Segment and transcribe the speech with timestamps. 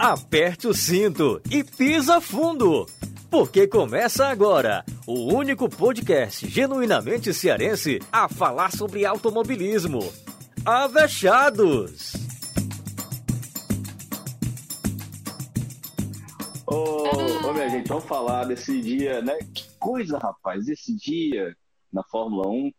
[0.00, 2.86] aperte o cinto e pisa fundo.
[3.30, 10.00] Porque começa agora o único podcast genuinamente cearense a falar sobre automobilismo.
[10.64, 12.14] Avechados!
[16.66, 19.36] Ô, ô, minha gente, vamos falar desse dia, né?
[19.54, 21.54] Que coisa, rapaz, esse dia
[21.92, 22.72] na Fórmula 1.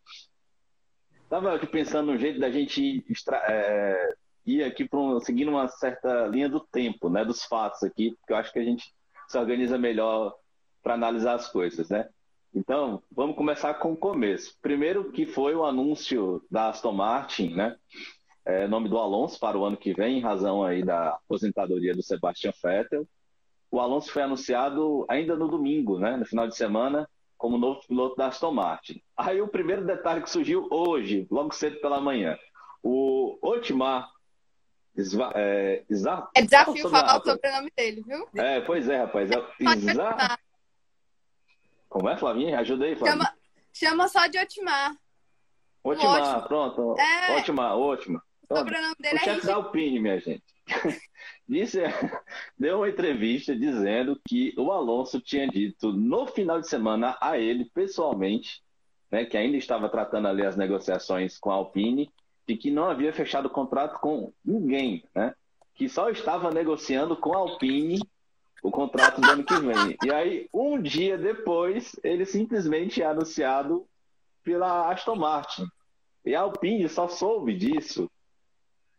[1.29, 4.15] Tava aqui pensando no jeito da gente extra, é,
[4.45, 7.23] ir aqui um, seguindo uma certa linha do tempo, né?
[7.23, 8.93] Dos fatos aqui, porque eu acho que a gente
[9.27, 10.35] se organiza melhor
[10.83, 12.09] para analisar as coisas, né?
[12.53, 14.57] Então, vamos começar com o começo.
[14.61, 17.77] Primeiro que foi o anúncio da Aston Martin, né?
[18.43, 22.03] É, nome do Alonso para o ano que vem, em razão aí da aposentadoria do
[22.03, 23.07] Sebastian Vettel.
[23.69, 26.17] O Alonso foi anunciado ainda no domingo, né?
[26.17, 29.01] No final de semana, como novo piloto da Aston Martin.
[29.15, 32.37] Aí o primeiro detalhe que surgiu hoje, logo cedo pela manhã.
[32.83, 34.09] O Otmar
[34.95, 36.27] Isva, é, Isa...
[36.35, 38.27] é desafio falar o sobrenome dele, viu?
[38.35, 39.29] É, pois é, rapaz.
[39.31, 40.37] É Isa...
[41.87, 42.59] Como é, Flavinha?
[42.59, 43.23] Ajuda aí, Flavinha.
[43.23, 43.37] Chama,
[43.73, 44.95] chama só de Otimar.
[45.83, 46.95] Otimar, pronto.
[46.99, 47.37] É...
[47.37, 48.21] Otimar, ótima.
[48.49, 50.43] O sobrenome dele o é da Alpine, minha gente.
[51.47, 51.79] Disse,
[52.57, 57.65] deu uma entrevista dizendo que o Alonso tinha dito no final de semana a ele,
[57.73, 58.61] pessoalmente,
[59.11, 62.09] né, que ainda estava tratando ali as negociações com a Alpine,
[62.47, 65.33] e que não havia fechado contrato com ninguém, né?
[65.75, 67.99] Que só estava negociando com a Alpine
[68.61, 69.97] o contrato do ano que vem.
[70.03, 73.87] E aí, um dia depois, ele simplesmente é anunciado
[74.43, 75.65] pela Aston Martin.
[76.25, 78.09] E a Alpine só soube disso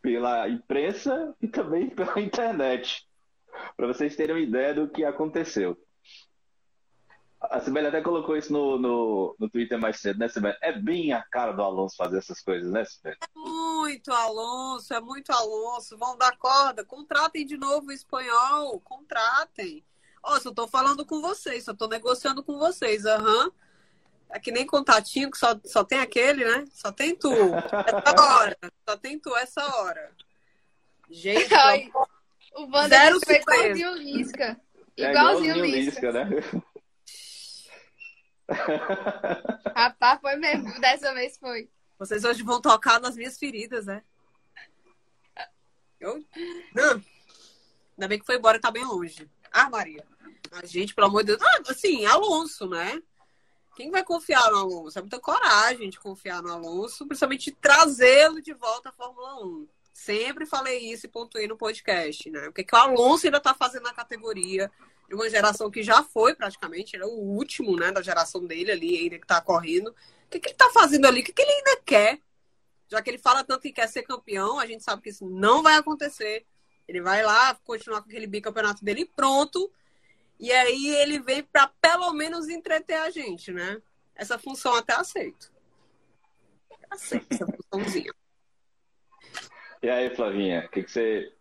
[0.01, 3.07] pela imprensa e também pela internet,
[3.77, 5.79] para vocês terem uma ideia do que aconteceu.
[7.51, 10.57] A Sibeli até colocou isso no, no, no Twitter mais cedo, né, Sibeli?
[10.61, 13.17] É bem a cara do Alonso fazer essas coisas, né, Sibeli?
[13.21, 15.98] É muito Alonso, é muito Alonso.
[15.98, 16.85] Vão dar corda.
[16.85, 18.81] Contratem de novo o espanhol.
[18.81, 19.85] Contratem.
[20.23, 23.05] Ó, oh, só tô falando com vocês, só tô negociando com vocês.
[23.05, 23.47] Aham.
[23.47, 23.53] Uhum.
[24.30, 26.64] É que nem contatinho, que só, só tem aquele, né?
[26.73, 27.30] Só tem tu.
[27.30, 28.57] Essa hora.
[28.89, 30.11] Só tem tu essa hora.
[31.11, 31.91] Gente, Ai,
[32.55, 34.61] o Wander foi igualzinho o Lisca.
[34.97, 36.30] Igualzinho o Lisca, né?
[39.74, 40.80] Rapaz, foi mesmo.
[40.80, 41.68] Dessa vez foi.
[41.98, 44.02] Vocês hoje vão tocar nas minhas feridas, né?
[46.01, 46.24] Eu?
[46.74, 47.02] Não.
[47.92, 49.30] Ainda bem que foi embora, tá bem longe.
[49.52, 50.05] Ah, Maria.
[50.51, 51.42] A gente, pelo amor de Deus.
[51.42, 53.01] Ah, assim, Alonso, né?
[53.77, 54.98] Quem vai confiar no Alonso?
[54.98, 59.68] É muita coragem de confiar no Alonso, principalmente trazê-lo de volta à Fórmula 1.
[59.92, 62.48] Sempre falei isso e pontuei no podcast, né?
[62.48, 64.70] O que, que o Alonso ainda tá fazendo na categoria
[65.08, 68.98] de uma geração que já foi praticamente, é o último, né, da geração dele ali,
[68.98, 69.89] ainda que tá correndo.
[69.89, 69.95] O
[70.30, 71.20] que, que ele tá fazendo ali?
[71.20, 72.20] O que, que ele ainda quer?
[72.89, 75.62] Já que ele fala tanto que quer ser campeão, a gente sabe que isso não
[75.62, 76.46] vai acontecer.
[76.86, 79.70] Ele vai lá continuar com aquele bicampeonato dele pronto.
[80.39, 83.80] E aí ele vem para pelo menos entreter a gente, né?
[84.14, 85.52] Essa função até aceito.
[86.91, 88.12] Aceito essa funçãozinha.
[89.83, 91.33] E aí, Flavinha, o que, que você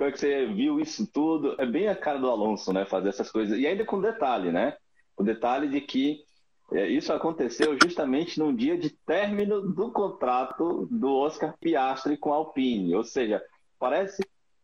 [0.00, 1.54] como é que você viu isso tudo?
[1.60, 2.86] É bem a cara do Alonso, né?
[2.86, 3.58] Fazer essas coisas.
[3.58, 4.74] E ainda com detalhe, né?
[5.14, 6.24] O detalhe de que
[6.72, 12.36] é, isso aconteceu justamente num dia de término do contrato do Oscar Piastri com a
[12.36, 12.94] Alpine.
[12.94, 13.44] Ou seja,
[13.78, 14.22] parece.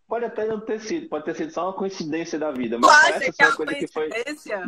[0.09, 3.13] Pode até não ter sido, pode ter sido só uma coincidência da vida, mas Pode
[3.13, 4.09] parece ser uma coisa que foi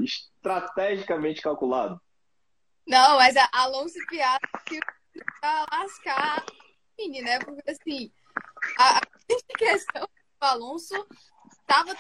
[0.03, 1.99] estrategicamente calculado.
[2.87, 4.81] Não, mas a Alonso Piastri
[5.41, 6.45] vai lascar a
[6.91, 7.39] Alpine, né?
[7.39, 8.13] Porque assim,
[8.79, 10.07] a, a questão
[10.41, 10.95] Alonso
[11.61, 11.97] estava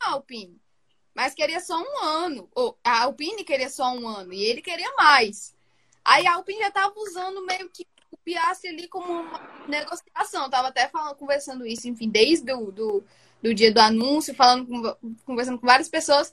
[0.00, 0.60] a Alpine,
[1.14, 2.48] mas queria só um ano.
[2.54, 5.54] Ou, a Alpine queria só um ano e ele queria mais.
[6.04, 10.50] Aí a Alpine já estava usando meio que o Piastri ali como uma negociação.
[10.50, 13.04] Tava até falando, conversando isso, enfim, desde do, do,
[13.42, 16.32] do dia do anúncio, falando com, conversando com várias pessoas.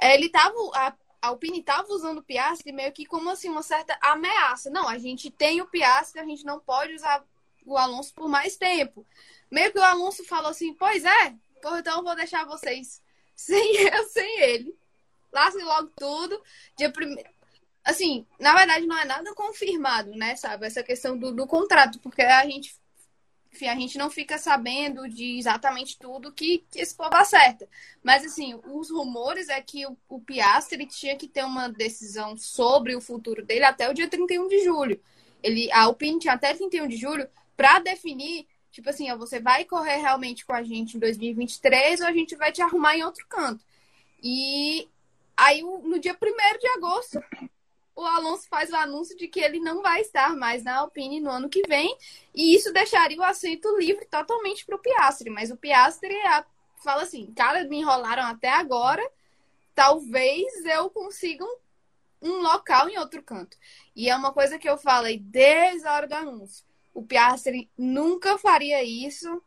[0.00, 0.54] Ele tava.
[0.74, 4.70] A, a Alpine estava usando o Piastri meio que como assim, uma certa ameaça.
[4.70, 7.24] Não, a gente tem o Piastri, a gente não pode usar
[7.64, 9.06] o Alonso por mais tempo.
[9.50, 13.02] Meio que o Alonso falou assim: Pois é, então vou deixar vocês
[13.34, 14.76] sem eu, sem ele.
[15.32, 16.40] Lasse logo tudo.
[16.76, 17.28] Dia primeiro.
[17.84, 20.36] Assim, na verdade, não é nada confirmado, né?
[20.36, 20.66] Sabe?
[20.66, 22.74] Essa questão do, do contrato, porque a gente
[23.54, 27.68] enfim, a gente não fica sabendo de exatamente tudo que, que esse povo acerta.
[28.02, 32.96] Mas, assim, os rumores é que o, o Piastri tinha que ter uma decisão sobre
[32.96, 35.00] o futuro dele até o dia 31 de julho.
[35.40, 39.98] Ele, a Alpine tinha até 31 de julho para definir Tipo assim, você vai correr
[39.98, 43.64] realmente com a gente em 2023 ou a gente vai te arrumar em outro canto.
[44.20, 44.88] E
[45.36, 47.22] aí, no dia 1 de agosto,
[47.94, 51.30] o Alonso faz o anúncio de que ele não vai estar mais na Alpine no
[51.30, 51.96] ano que vem,
[52.34, 55.30] e isso deixaria o assento livre totalmente para o Piastri.
[55.30, 56.16] Mas o Piastri
[56.82, 59.08] fala assim: cara, me enrolaram até agora,
[59.72, 61.58] talvez eu consiga um,
[62.20, 63.56] um local em outro canto.
[63.94, 66.73] E é uma coisa que eu falei desde a hora do anúncio.
[66.94, 69.42] O Piastri nunca faria isso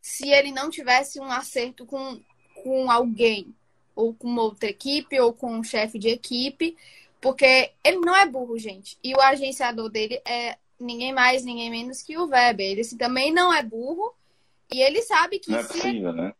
[0.00, 2.20] se ele não tivesse um acerto com,
[2.62, 3.54] com alguém,
[3.94, 6.76] ou com outra equipe, ou com um chefe de equipe,
[7.20, 8.98] porque ele não é burro, gente.
[9.02, 12.66] E o agenciador dele é ninguém mais, ninguém menos que o Weber.
[12.66, 14.14] Ele assim, também não é burro.
[14.70, 16.34] E ele sabe que não é possível, né?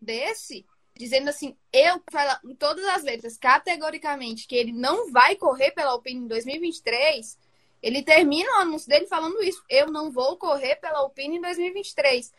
[0.00, 0.64] desse,
[0.96, 5.90] dizendo assim, eu falo em todas as letras, categoricamente, que ele não vai correr pela
[5.90, 7.38] Alpine em 2023,
[7.82, 9.62] ele termina o anúncio dele falando isso.
[9.68, 12.32] Eu não vou correr pela Alpine em 2023.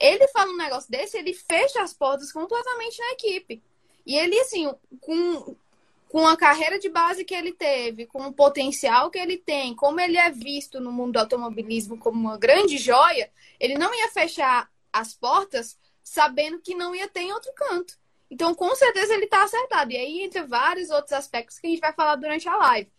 [0.00, 3.62] Ele fala um negócio desse, ele fecha as portas completamente na equipe.
[4.06, 5.56] E ele, assim, com,
[6.08, 10.00] com a carreira de base que ele teve, com o potencial que ele tem, como
[10.00, 14.70] ele é visto no mundo do automobilismo como uma grande joia, ele não ia fechar
[14.92, 17.98] as portas sabendo que não ia ter em outro canto.
[18.30, 19.92] Então, com certeza, ele está acertado.
[19.92, 22.90] E aí, entre vários outros aspectos que a gente vai falar durante a live.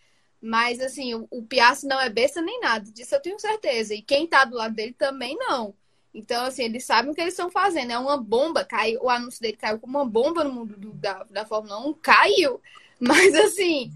[0.48, 2.86] Mas, assim, o, o Piastri não é besta nem nada.
[2.92, 3.96] Disso eu tenho certeza.
[3.96, 5.74] E quem está do lado dele também não.
[6.14, 7.92] Então, assim, eles sabem o que eles estão fazendo.
[7.92, 11.24] É uma bomba, caiu, o anúncio dele caiu como uma bomba no mundo do, da,
[11.24, 12.62] da Fórmula 1, caiu.
[13.02, 13.92] Mas, assim,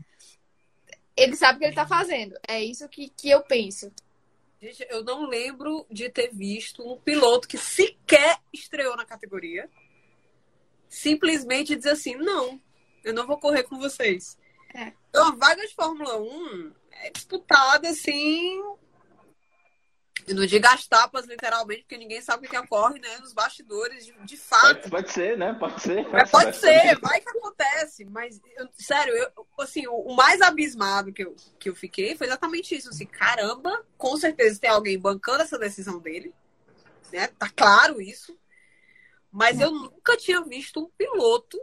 [1.16, 2.36] ele sabe o que ele está fazendo.
[2.48, 3.92] É isso que, que eu penso.
[4.60, 9.70] Gente, eu não lembro de ter visto um piloto que sequer estreou na categoria
[10.90, 12.60] simplesmente dizer assim: não,
[13.04, 14.36] eu não vou correr com vocês.
[14.74, 14.94] É.
[15.10, 18.62] Então, a vaga de Fórmula 1 é disputada assim
[20.30, 23.18] e não diga as tapas, literalmente, porque ninguém sabe o que ocorre, né?
[23.18, 24.82] Nos bastidores, de, de fato.
[24.82, 25.54] Pode, pode, ser, né?
[25.54, 26.08] Pode ser.
[26.10, 28.06] Mas pode ser, vai que acontece.
[28.06, 32.28] Mas, eu, sério, eu, assim, o, o, mais abismado que eu, que eu fiquei foi
[32.28, 32.90] exatamente isso.
[32.90, 36.32] Assim, caramba, com certeza tem alguém bancando essa decisão dele.
[37.12, 37.26] Né?
[37.40, 38.38] Tá claro isso.
[39.32, 41.60] Mas eu nunca tinha visto um piloto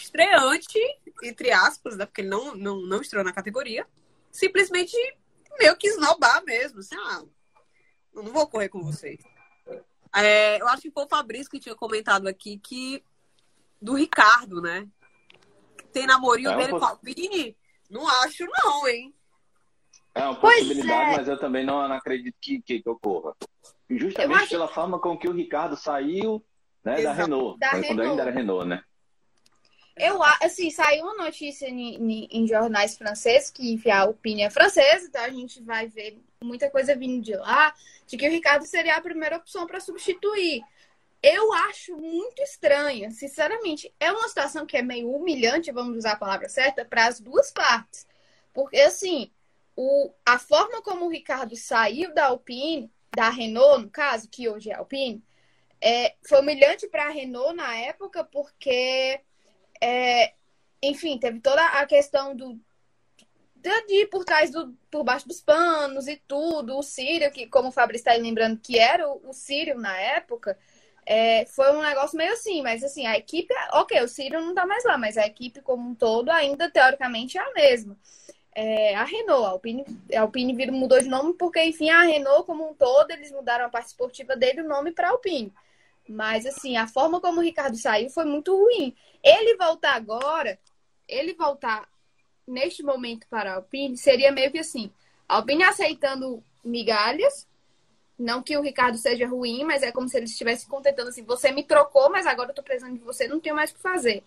[0.00, 0.78] estreante,
[1.22, 2.06] entre aspas, né?
[2.06, 3.86] porque ele não, não, não estreou na categoria,
[4.30, 4.96] simplesmente
[5.58, 6.80] meio que esnobar mesmo.
[6.80, 7.22] Assim, ah,
[8.14, 9.20] não vou correr com vocês.
[10.14, 13.02] É, eu acho que foi o Fabrício que tinha comentado aqui que
[13.80, 14.88] do Ricardo, né?
[15.92, 16.80] Tem namorinho é dele poss...
[16.80, 17.56] com a Alpine?
[17.90, 19.14] Não acho, não, hein?
[20.14, 21.16] É uma possibilidade, é.
[21.18, 23.34] mas eu também não, não acredito que, que, que, ocorra.
[23.88, 24.48] Justamente acho...
[24.48, 26.42] pela forma com que o Ricardo saiu
[26.82, 27.58] né, da Renault.
[27.58, 27.88] Da Renault.
[27.88, 28.82] Quando ainda era Renault, né?
[29.96, 35.06] Eu, assim, saiu uma notícia em, em, jornais franceses que, enfim, a opinião é francesa,
[35.06, 37.74] então a gente vai ver muita coisa vindo de lá,
[38.06, 40.62] de que o Ricardo seria a primeira opção para substituir.
[41.22, 43.92] Eu acho muito estranho, sinceramente.
[43.98, 47.50] É uma situação que é meio humilhante, vamos usar a palavra certa, para as duas
[47.50, 48.06] partes.
[48.52, 49.30] Porque, assim,
[49.74, 54.70] o, a forma como o Ricardo saiu da Alpine, da Renault, no caso, que hoje
[54.70, 55.24] é Alpine,
[55.80, 59.20] é, foi humilhante para a Renault na época, porque
[59.82, 60.34] é,
[60.82, 62.58] enfim, teve toda a questão do
[63.88, 67.68] de ir por trás do por baixo dos panos e tudo, o Sírio, que como
[67.68, 70.56] o Fabrício está lembrando que era o, o Sírio na época,
[71.04, 74.66] é, foi um negócio meio assim, mas assim, a equipe, ok, o Sírio não está
[74.66, 77.96] mais lá, mas a equipe como um todo ainda teoricamente é a mesma.
[78.54, 79.84] É, a Renault, a Alpine,
[80.14, 83.68] a Alpine mudou de nome porque, enfim, a Renault como um todo, eles mudaram a
[83.68, 85.52] parte esportiva dele o nome para Alpine.
[86.08, 88.94] Mas, assim, a forma como o Ricardo saiu foi muito ruim.
[89.22, 90.58] Ele voltar agora,
[91.08, 91.88] ele voltar
[92.46, 94.90] neste momento para a Alpine, seria meio que assim:
[95.28, 97.46] a Alpine aceitando migalhas.
[98.18, 101.50] Não que o Ricardo seja ruim, mas é como se ele estivesse contentando assim: você
[101.52, 104.22] me trocou, mas agora eu tô precisando de você, não tenho mais o que fazer.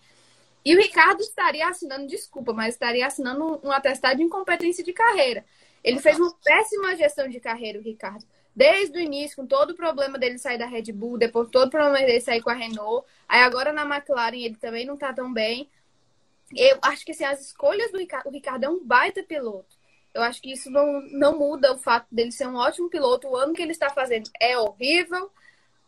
[0.64, 5.44] E o Ricardo estaria assinando, desculpa, mas estaria assinando um atestado de incompetência de carreira.
[5.82, 9.76] Ele fez uma péssima gestão de carreira, o Ricardo desde o início, com todo o
[9.76, 13.06] problema dele sair da Red Bull, depois todo o problema dele sair com a Renault.
[13.28, 15.68] Aí agora na McLaren ele também não tá tão bem.
[16.56, 19.78] Eu acho que assim, as escolhas do Ricardo, o Ricardo é um baita piloto.
[20.12, 23.28] Eu acho que isso não, não muda o fato dele ser um ótimo piloto.
[23.28, 25.30] O ano que ele está fazendo é horrível,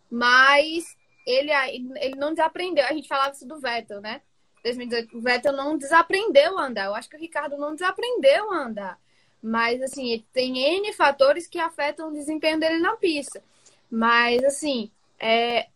[0.08, 2.84] mas ele, ele não desaprendeu.
[2.86, 4.22] A gente falava isso do Vettel, né?
[4.62, 6.86] 2018, o Vettel não desaprendeu a andar.
[6.86, 9.00] Eu acho que o Ricardo não desaprendeu a andar.
[9.42, 13.42] Mas, assim, tem N fatores que afetam o desempenho dele na pista.
[13.90, 15.68] Mas, assim, é,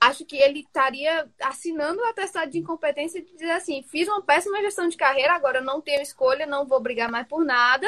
[0.00, 4.60] acho que ele estaria assinando o atestado de incompetência e dizer assim: fiz uma péssima
[4.62, 7.86] gestão de carreira, agora não tenho escolha, não vou brigar mais por nada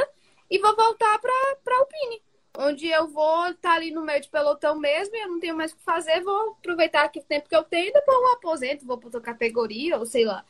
[0.50, 2.22] e vou voltar para a Alpine,
[2.58, 5.72] onde eu vou estar tá ali no meio de pelotão mesmo eu não tenho mais
[5.72, 8.86] o que fazer, vou aproveitar aqui o tempo que eu tenho e depois eu aposento,
[8.86, 10.44] vou para outra categoria ou sei lá.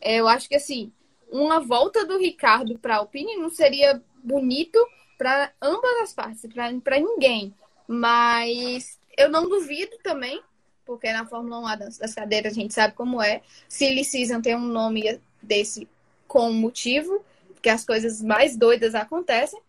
[0.00, 0.92] É, eu acho que assim,
[1.28, 4.78] uma volta do Ricardo para a Alpine não seria bonito
[5.16, 6.42] para ambas as partes,
[6.82, 7.54] para ninguém.
[7.86, 10.40] Mas eu não duvido também,
[10.84, 13.42] porque na Fórmula 1 das cadeiras a gente sabe como é.
[13.68, 15.88] Silly Season tem um nome desse
[16.26, 19.60] com motivo, porque as coisas mais doidas acontecem.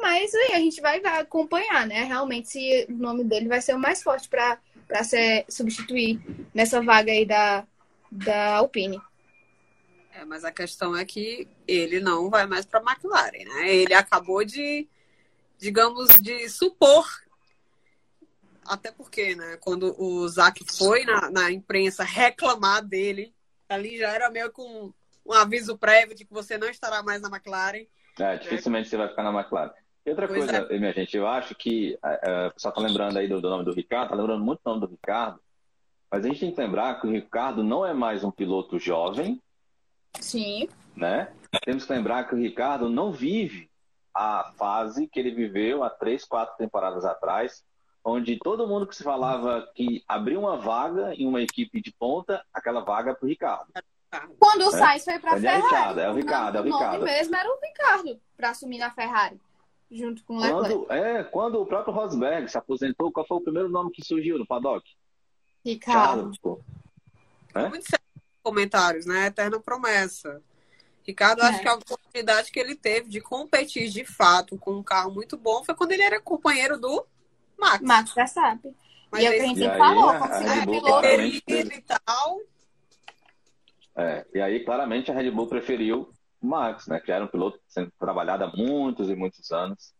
[0.00, 2.04] Mas aí a gente vai, vai acompanhar, né?
[2.04, 4.58] Realmente se o nome dele vai ser o mais forte para
[5.02, 6.20] ser substituir
[6.54, 7.66] nessa vaga aí da,
[8.10, 9.00] da Alpine.
[10.18, 13.72] É, mas a questão é que ele não vai mais para a McLaren, né?
[13.72, 14.88] Ele acabou de,
[15.58, 17.06] digamos, de supor
[18.68, 23.34] até porque, né, quando o Zac foi na, na imprensa reclamar dele,
[23.68, 24.92] ali já era meio com
[25.24, 27.86] um aviso prévio de que você não estará mais na McLaren.
[28.18, 28.90] É, dificilmente né?
[28.90, 29.72] você vai ficar na McLaren.
[30.04, 30.78] E outra pois coisa, é.
[30.78, 33.72] minha gente, eu acho que é, o pessoal tá lembrando aí do, do, nome do
[33.72, 35.40] Ricardo, tá lembrando muito o nome do Ricardo,
[36.10, 39.40] mas a gente tem que lembrar que o Ricardo não é mais um piloto jovem.
[40.20, 40.68] Sim.
[40.96, 41.32] Né?
[41.64, 43.70] Temos que lembrar que o Ricardo não vive
[44.14, 47.64] a fase que ele viveu há três, quatro temporadas atrás,
[48.04, 52.44] onde todo mundo que se falava que abriu uma vaga em uma equipe de ponta,
[52.52, 53.72] aquela vaga é para o Ricardo.
[54.38, 54.78] Quando o é?
[54.78, 56.94] Sainz foi para a Ferrari, é, Ricardo, é o Ricardo, é o Ricardo.
[56.94, 59.40] O nome mesmo era o Ricardo para assumir na Ferrari,
[59.90, 60.68] junto com o Leclerc.
[60.68, 64.38] Quando, é, quando o próprio Rosberg se aposentou, qual foi o primeiro nome que surgiu
[64.38, 64.88] no paddock?
[65.64, 66.32] Ricardo.
[67.54, 67.68] é?
[67.68, 67.90] Muitos
[68.48, 69.26] comentários, né?
[69.26, 70.40] Eterna promessa.
[71.06, 71.62] Ricardo, acho é.
[71.62, 75.62] que a oportunidade que ele teve de competir de fato com um carro muito bom
[75.62, 77.06] foi quando ele era companheiro do
[77.58, 77.82] Max.
[77.82, 78.74] Max Verstappen.
[79.10, 82.40] Mas e é o que a gente sempre falou, conseguiu piloto e tal.
[83.96, 87.00] É, e aí, claramente, a Red Bull preferiu o Max, né?
[87.00, 89.92] Que era um piloto sendo trabalhado há muitos e muitos anos.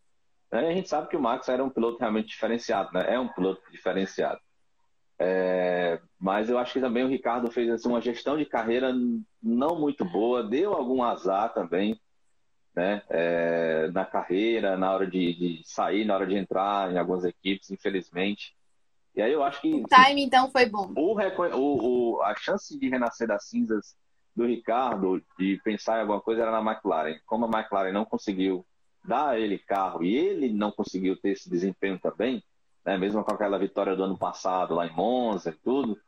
[0.51, 3.13] E a gente sabe que o Max era um piloto realmente diferenciado, né?
[3.13, 4.39] É um piloto diferenciado.
[5.21, 8.93] É, mas eu acho que também o Ricardo fez assim, uma gestão de carreira
[9.43, 11.99] não muito boa, deu algum azar também
[12.75, 17.25] né, é, na carreira, na hora de, de, sair, na hora de entrar em algumas
[17.25, 18.55] equipes, infelizmente.
[19.15, 19.73] E aí eu acho que.
[19.73, 20.93] O time, então, foi bom.
[20.95, 23.97] O, o, o, a chance de renascer das cinzas
[24.33, 27.19] do Ricardo, de pensar em alguma coisa, era na McLaren.
[27.25, 28.65] Como a McLaren não conseguiu
[29.03, 32.43] dar a ele carro e ele não conseguiu ter esse desempenho também,
[32.89, 35.99] né, mesmo com aquela vitória do ano passado lá em Monza e tudo,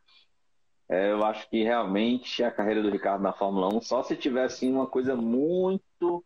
[0.90, 4.68] é, eu acho que realmente a carreira do Ricardo na Fórmula 1, só se tivesse
[4.68, 6.26] uma coisa muito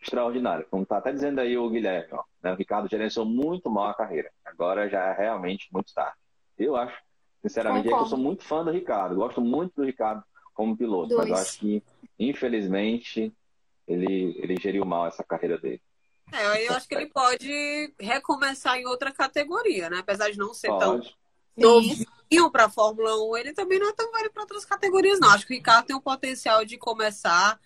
[0.00, 0.66] extraordinária.
[0.70, 2.52] Como está até dizendo aí o Guilherme, ó, né?
[2.52, 4.30] o Ricardo gerenciou muito mal a carreira.
[4.42, 6.16] Agora já é realmente muito tarde.
[6.58, 6.98] Eu acho,
[7.42, 9.16] sinceramente, é que eu sou muito fã do Ricardo.
[9.16, 10.24] Gosto muito do Ricardo
[10.54, 11.20] como piloto, Dois.
[11.20, 11.82] mas eu acho que,
[12.18, 13.30] infelizmente,
[13.86, 15.82] ele, ele geriu mal essa carreira dele.
[16.34, 19.98] É, eu acho que ele pode recomeçar em outra categoria, né?
[19.98, 20.82] Apesar de não ser pode.
[20.82, 21.14] tão
[21.56, 25.30] novinho para a Fórmula 1, ele também não é tão velho para outras categorias, não.
[25.30, 27.60] Acho que o Ricardo tem o potencial de começar,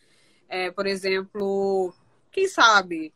[0.49, 1.95] é, por exemplo,
[2.31, 3.15] quem sabe,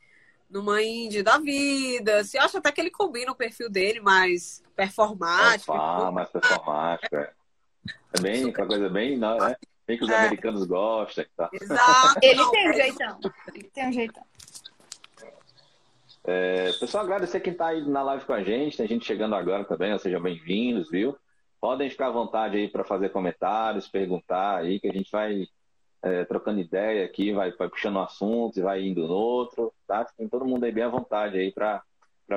[0.48, 2.24] numa indie da vida.
[2.24, 5.72] Se acha até que ele combina o perfil dele mais performático.
[5.72, 7.32] Ah, mais performático, é.
[8.14, 9.56] É bem, uma coisa bem, não, né?
[9.86, 10.16] Bem que os é.
[10.16, 11.24] americanos gostam.
[11.36, 11.50] Tá?
[11.52, 12.20] Exato.
[12.22, 13.20] Ele tem um jeitão.
[13.54, 14.22] Ele tem um jeitão.
[16.24, 18.76] É, pessoal, agradecer quem está aí na live com a gente.
[18.76, 21.16] Tem gente chegando agora também, sejam bem-vindos, viu?
[21.60, 25.46] Podem ficar à vontade aí para fazer comentários, perguntar aí, que a gente vai
[26.02, 30.04] é, trocando ideia aqui, vai, vai puxando um assunto e vai indo no outro, tá?
[30.04, 31.82] Tem todo mundo aí bem à vontade aí para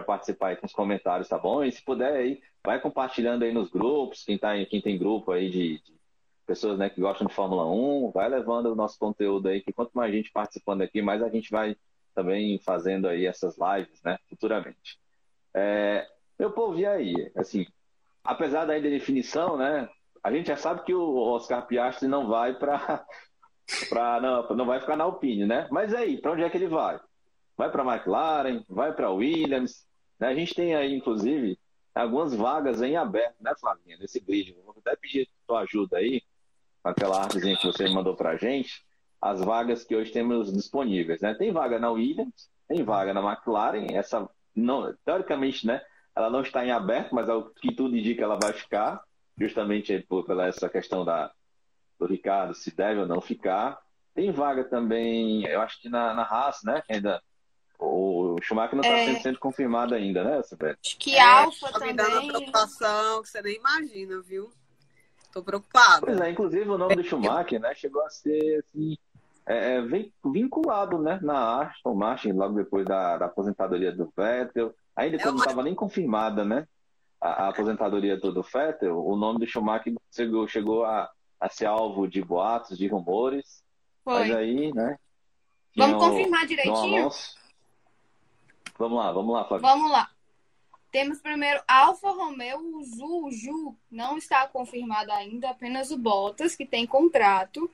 [0.05, 1.63] participar aí com os comentários, tá bom?
[1.63, 5.49] E se puder aí, vai compartilhando aí nos grupos, quem, tá, quem tem grupo aí
[5.49, 5.93] de, de
[6.45, 9.91] pessoas né, que gostam de Fórmula 1, vai levando o nosso conteúdo aí, que quanto
[9.93, 11.75] mais gente participando aqui, mais a gente vai
[12.15, 14.99] também fazendo aí essas lives, né, futuramente.
[15.53, 16.07] É,
[16.39, 17.31] meu povo, e aí?
[17.35, 17.67] Assim,
[18.23, 19.87] apesar da indefinição, né,
[20.23, 23.05] a gente já sabe que o Oscar Piastri não vai para
[23.89, 25.67] Pra, não, não vai ficar na Alpine, né?
[25.71, 26.99] Mas aí, para onde é que ele vai?
[27.57, 29.85] Vai para McLaren, vai para Williams.
[30.19, 30.27] Né?
[30.27, 31.57] A gente tem aí, inclusive,
[31.93, 33.97] algumas vagas em aberto, né, Flavinha?
[33.97, 34.55] Nesse grid.
[34.63, 36.21] Vou até pedir tua ajuda aí,
[36.83, 38.84] aquela artezinha que você mandou para a gente,
[39.25, 41.19] as vagas que hoje temos disponíveis.
[41.19, 41.33] Né?
[41.33, 43.87] Tem vaga na Williams, tem vaga na McLaren.
[43.91, 45.81] Essa, não, teoricamente, né?
[46.15, 49.01] Ela não está em aberto, mas é o que tudo indica ela vai ficar,
[49.37, 51.31] justamente por, pela essa questão da,
[51.99, 53.79] do Ricardo, se deve ou não ficar.
[54.13, 56.83] Tem vaga também, eu acho que na, na Haas, né?
[56.87, 57.19] ainda
[57.79, 59.19] o Schumacher não está é...
[59.21, 60.79] sendo confirmado ainda, né, Sibete?
[60.85, 61.87] Acho que é, Alfa tá também.
[61.89, 64.53] me dando preocupação que você nem imagina, viu?
[65.33, 66.05] Tô preocupado.
[66.05, 68.95] Pois é, inclusive o nome do Schumacher, né, chegou a ser assim,
[69.47, 69.81] é, é
[70.23, 74.73] vinculado, né, na Aston Martin logo depois da, da aposentadoria do Vettel.
[74.95, 76.67] Ainda é quando não estava nem confirmada, né,
[77.21, 81.09] a, a aposentadoria do, do Vettel, o nome do Schumacher chegou, chegou a,
[81.39, 83.63] a ser alvo de boatos, de rumores.
[84.05, 84.97] Mas aí, né?
[85.75, 87.09] Vamos confirmar direitinho?
[88.77, 89.61] Vamos lá, vamos lá, Fábio.
[89.61, 90.09] Vamos lá.
[90.91, 96.55] Temos primeiro Alfa Romeo, o Zu, o Ju, não está confirmado ainda, apenas o Bottas,
[96.55, 97.69] que tem contrato.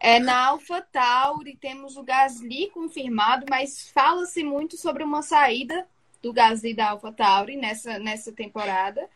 [0.00, 5.86] É, na Alfa Tauri temos o Gasly confirmado, mas fala-se muito sobre uma saída
[6.22, 9.08] do Gasly da Alfa Tauri nessa, nessa temporada.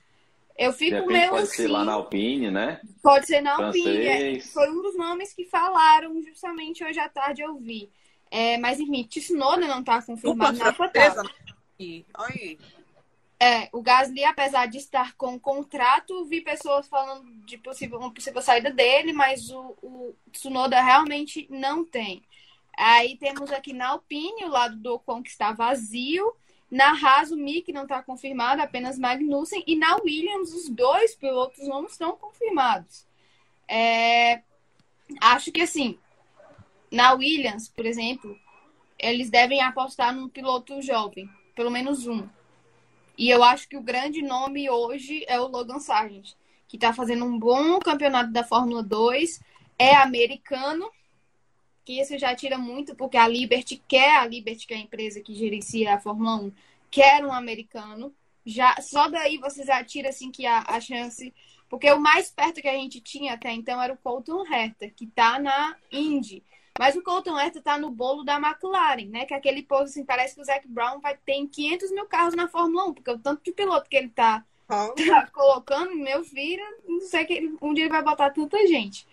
[0.59, 1.57] Eu fico repente meio pode assim.
[1.57, 2.81] ser lá na Alpine, né?
[3.03, 4.07] Pode ser na Alpine.
[4.07, 4.41] é.
[4.41, 7.91] Foi um dos nomes que falaram justamente hoje à tarde eu vi.
[8.31, 11.31] É, mas enfim, Tsunoda não está confirmado na Alfa Tauri.
[12.17, 12.59] Olha aí.
[13.42, 18.40] É, o Gasly, apesar de estar com contrato, vi pessoas falando de possível, uma possível
[18.40, 22.22] saída dele, mas o, o Tsunoda realmente não tem.
[22.78, 26.32] Aí temos aqui na Alpine, o lado do Ocon que está vazio.
[26.70, 29.64] Na Haas, o Mick não está confirmado, apenas Magnussen.
[29.66, 33.08] E na Williams, os dois pilotos não estão confirmados.
[33.66, 34.40] É,
[35.20, 35.99] acho que assim,
[36.92, 38.38] na Williams, por exemplo,
[38.96, 42.25] eles devem apostar num piloto jovem, pelo menos um.
[43.23, 46.33] E eu acho que o grande nome hoje é o Logan Sargent,
[46.67, 49.41] que está fazendo um bom campeonato da Fórmula 2,
[49.79, 50.91] é americano,
[51.85, 55.21] que isso já tira muito, porque a Liberty quer, a Liberty, que é a empresa
[55.21, 56.52] que gerencia a Fórmula 1,
[56.91, 58.12] quer um americano.
[58.45, 61.33] Já, só daí você já assim que a, a chance.
[61.69, 65.07] Porque o mais perto que a gente tinha até então era o Colton Herta, que
[65.07, 66.43] tá na Indy.
[66.79, 69.26] Mas o Colton Herta tá no bolo da McLaren, né?
[69.26, 72.35] Que é aquele povo assim, parece que o Zac Brown vai ter 500 mil carros
[72.35, 74.45] na Fórmula 1, porque o tanto de piloto que ele tá
[75.07, 79.07] tá colocando, meu filho, não sei que ele- um dia ele vai botar tanta gente.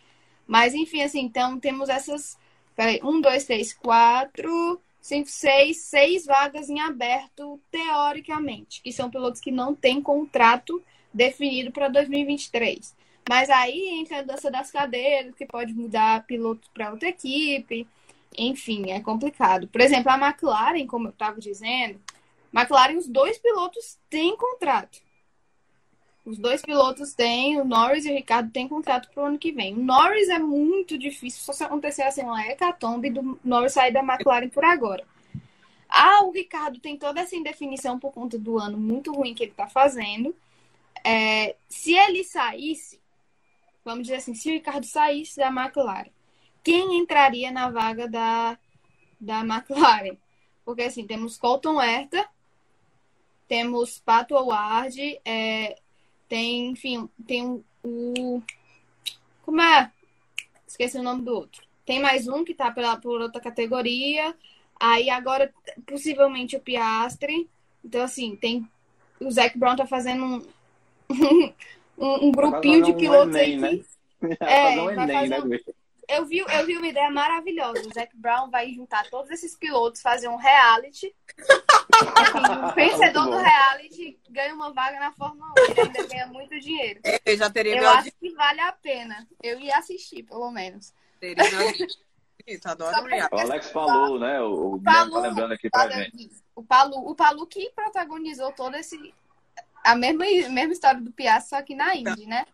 [0.47, 2.37] Mas enfim, assim, então temos essas.
[2.75, 9.41] Peraí, um, dois, três, quatro, cinco, seis, seis vagas em aberto, teoricamente, que são pilotos
[9.41, 10.81] que não têm contrato
[11.13, 12.95] definido para 2023.
[13.29, 17.87] Mas aí entra a dança das cadeiras, que pode mudar piloto para outra equipe.
[18.35, 19.67] Enfim, é complicado.
[19.67, 22.01] Por exemplo, a McLaren, como eu estava dizendo,
[22.51, 24.97] McLaren, os dois pilotos têm contrato.
[26.25, 29.51] Os dois pilotos têm, o Norris e o Ricardo têm contrato para o ano que
[29.51, 29.75] vem.
[29.75, 33.99] O Norris é muito difícil, só se acontecer assim uma hecatombe do Norris sair da
[33.99, 35.05] McLaren por agora.
[35.87, 39.51] Ah, o Ricardo tem toda essa indefinição por conta do ano muito ruim que ele
[39.51, 40.35] está fazendo.
[41.03, 42.99] É, se ele saísse,
[43.89, 46.11] vamos dizer assim, se o Ricardo saísse da McLaren,
[46.63, 48.57] quem entraria na vaga da,
[49.19, 50.17] da McLaren?
[50.63, 52.27] Porque assim, temos Colton Herta,
[53.47, 55.75] temos Pato Howard, é,
[56.27, 58.43] tem, enfim, tem o, o-
[59.41, 59.91] Como é?
[60.67, 61.63] Esqueci o nome do outro.
[61.85, 64.35] Tem mais um que tá pela, por outra categoria.
[64.79, 65.51] Aí agora,
[65.87, 67.49] possivelmente, o Piastre.
[67.83, 68.67] Então, assim, tem.
[69.19, 70.47] O Zac Brown tá fazendo um,
[71.99, 73.79] um, um grupinho de um pilotos aí que né?
[74.41, 77.87] É, fazer um vai Enem, fazer né, um- eu vi, eu vi uma ideia maravilhosa.
[77.87, 81.13] O Zac Brown vai juntar todos esses pilotos, fazer um reality.
[81.37, 85.71] Assim, o vencedor Muito do reality ganha uma vaga na Fórmula 1.
[85.71, 86.99] Ele ainda ganha muito dinheiro.
[87.23, 89.27] Eu já teria Eu acho que vale a pena.
[89.43, 90.91] Eu ia assistir, pelo menos.
[91.19, 91.87] teria audiência.
[92.65, 92.95] Adoro.
[93.31, 94.41] O Alex falou, né?
[94.41, 96.07] O, o Palu, tá lembrando aqui pra gente.
[96.07, 99.13] aqui, O Palu, o Palu que protagonizou todo esse.
[99.83, 102.45] A mesma, mesma história do Piastri, só que na Indy, né?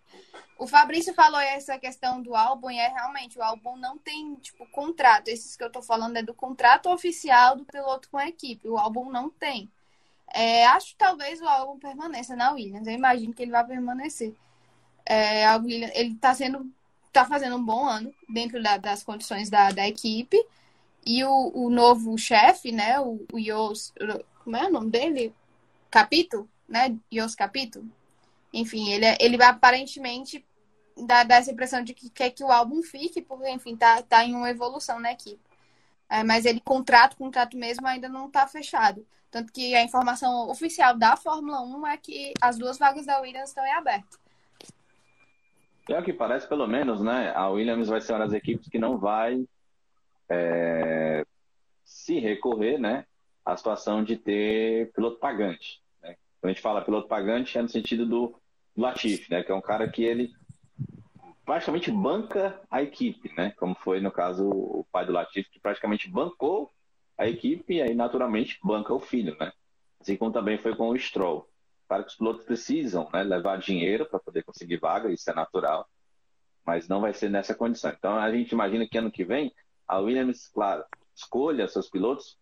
[0.57, 4.65] O Fabrício falou essa questão do álbum, e é realmente, o álbum não tem, tipo,
[4.67, 5.27] contrato.
[5.27, 8.69] Esses que eu tô falando é do contrato oficial do piloto com a equipe.
[8.69, 9.69] O álbum não tem.
[10.33, 12.87] É, acho que talvez o álbum permaneça na Williams.
[12.87, 14.33] Eu imagino que ele vai permanecer.
[15.05, 16.71] É, a Williams, ele tá sendo.
[17.11, 20.37] tá fazendo um bom ano dentro da- das condições da, da equipe.
[21.05, 22.99] E o, o novo chefe, né?
[22.99, 23.93] O, o Yos.
[24.43, 25.33] Como é o nome dele?
[25.91, 26.95] Capito, né?
[27.13, 27.87] Yos Capito.
[28.53, 30.45] Enfim, ele, é- ele aparentemente
[31.05, 34.23] dar, dar essa impressão de que quer que o álbum fique, porque, enfim, tá, tá
[34.23, 35.41] em uma evolução na equipe.
[36.09, 39.05] É, mas ele, contrato, contrato mesmo, ainda não tá fechado.
[39.31, 43.49] Tanto que a informação oficial da Fórmula 1 é que as duas vagas da Williams
[43.49, 44.17] estão em aberto.
[45.89, 47.31] É o que parece, pelo menos, né?
[47.35, 49.45] A Williams vai ser uma das equipes que não vai
[50.29, 51.25] é,
[51.83, 53.05] se recorrer, né?
[53.43, 55.83] À situação de ter piloto pagante.
[56.45, 58.39] Quando a gente fala piloto pagante, é no sentido do
[58.77, 59.41] Latifi, né?
[59.41, 60.31] Que é um cara que ele
[61.43, 63.49] praticamente banca a equipe, né?
[63.57, 66.71] Como foi no caso o pai do Latifi, que praticamente bancou
[67.17, 69.51] a equipe e aí naturalmente banca o filho, né?
[69.99, 71.49] Assim como também foi com o Stroll.
[71.87, 75.89] Claro que os pilotos precisam né, levar dinheiro para poder conseguir vaga, isso é natural,
[76.63, 77.91] mas não vai ser nessa condição.
[77.97, 79.51] Então a gente imagina que ano que vem
[79.87, 80.83] a Williams, claro,
[81.15, 82.37] escolha seus pilotos,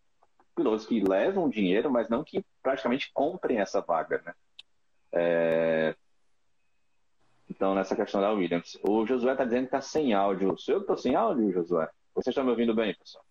[0.53, 4.33] pilotos que levam dinheiro, mas não que praticamente comprem essa vaga, né?
[5.11, 5.95] É,
[7.49, 10.57] Então nessa questão da Williams, o Josué está dizendo que está sem áudio.
[10.57, 11.89] Sou eu que estou sem áudio, Josué?
[12.15, 13.23] Vocês estão me ouvindo bem, pessoal?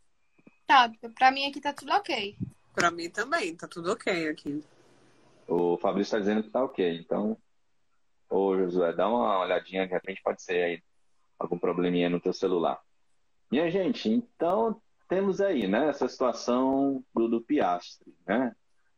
[0.67, 2.37] Tá, pra mim aqui tá tudo ok.
[2.75, 4.65] Pra mim também, tá tudo ok aqui.
[5.47, 6.99] O Fabrício está dizendo que tá ok.
[6.99, 7.37] Então,
[8.31, 10.83] ô Josué, dá uma olhadinha, de repente pode ser aí
[11.39, 12.81] algum probleminha no teu celular.
[13.51, 14.81] Minha gente, então
[15.13, 18.57] temos aí, né, essa situação do, do Piastri, né,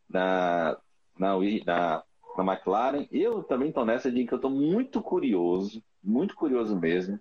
[0.08, 0.78] na,
[1.18, 1.34] na,
[1.66, 2.04] na,
[2.38, 3.08] na McLaren.
[3.10, 7.18] Eu também estou nessa de que eu estou muito curioso, muito curioso mesmo,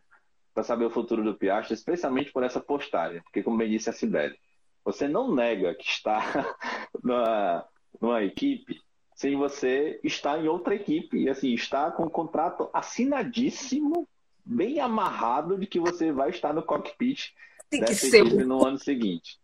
[0.54, 3.94] para saber o futuro do Piastri, especialmente por essa postagem, porque como bem disse a
[3.94, 4.38] Sibeli,
[4.86, 6.22] você não nega que está
[7.04, 7.66] numa,
[8.00, 8.80] numa equipe
[9.16, 14.08] sem você estar em outra equipe e assim estar com um contrato assinadíssimo,
[14.46, 17.34] bem amarrado de que você vai estar no cockpit
[17.80, 19.40] Tem que dessa ser equipe muito, no ano seguinte.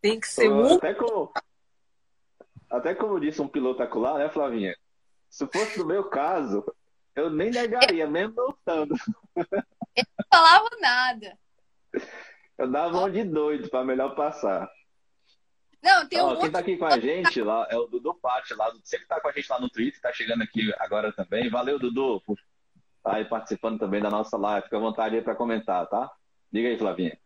[0.00, 0.74] tem que ser Eu- muito.
[0.78, 1.32] Até como,
[2.70, 4.74] até como disse um piloto acular, né, Flavinha?
[5.28, 6.64] Se fosse no meu caso,
[7.14, 8.94] eu nem negaria, mesmo não estando.
[9.36, 11.38] Não falava nada.
[12.58, 14.70] Eu dava uma de doido para melhor passar.
[15.82, 18.52] Não, tem um Ó, quem tá aqui com a gente lá é o Dudu Patti,
[18.54, 21.48] lá, do- sempre tá com a gente lá no Twitter, tá chegando aqui agora também.
[21.48, 22.38] Valeu, Dudu, por
[22.98, 24.64] estar aí participando também da nossa live.
[24.64, 26.10] Fica à vontade aí para comentar, tá?
[26.52, 27.18] Diga aí, Flavinha.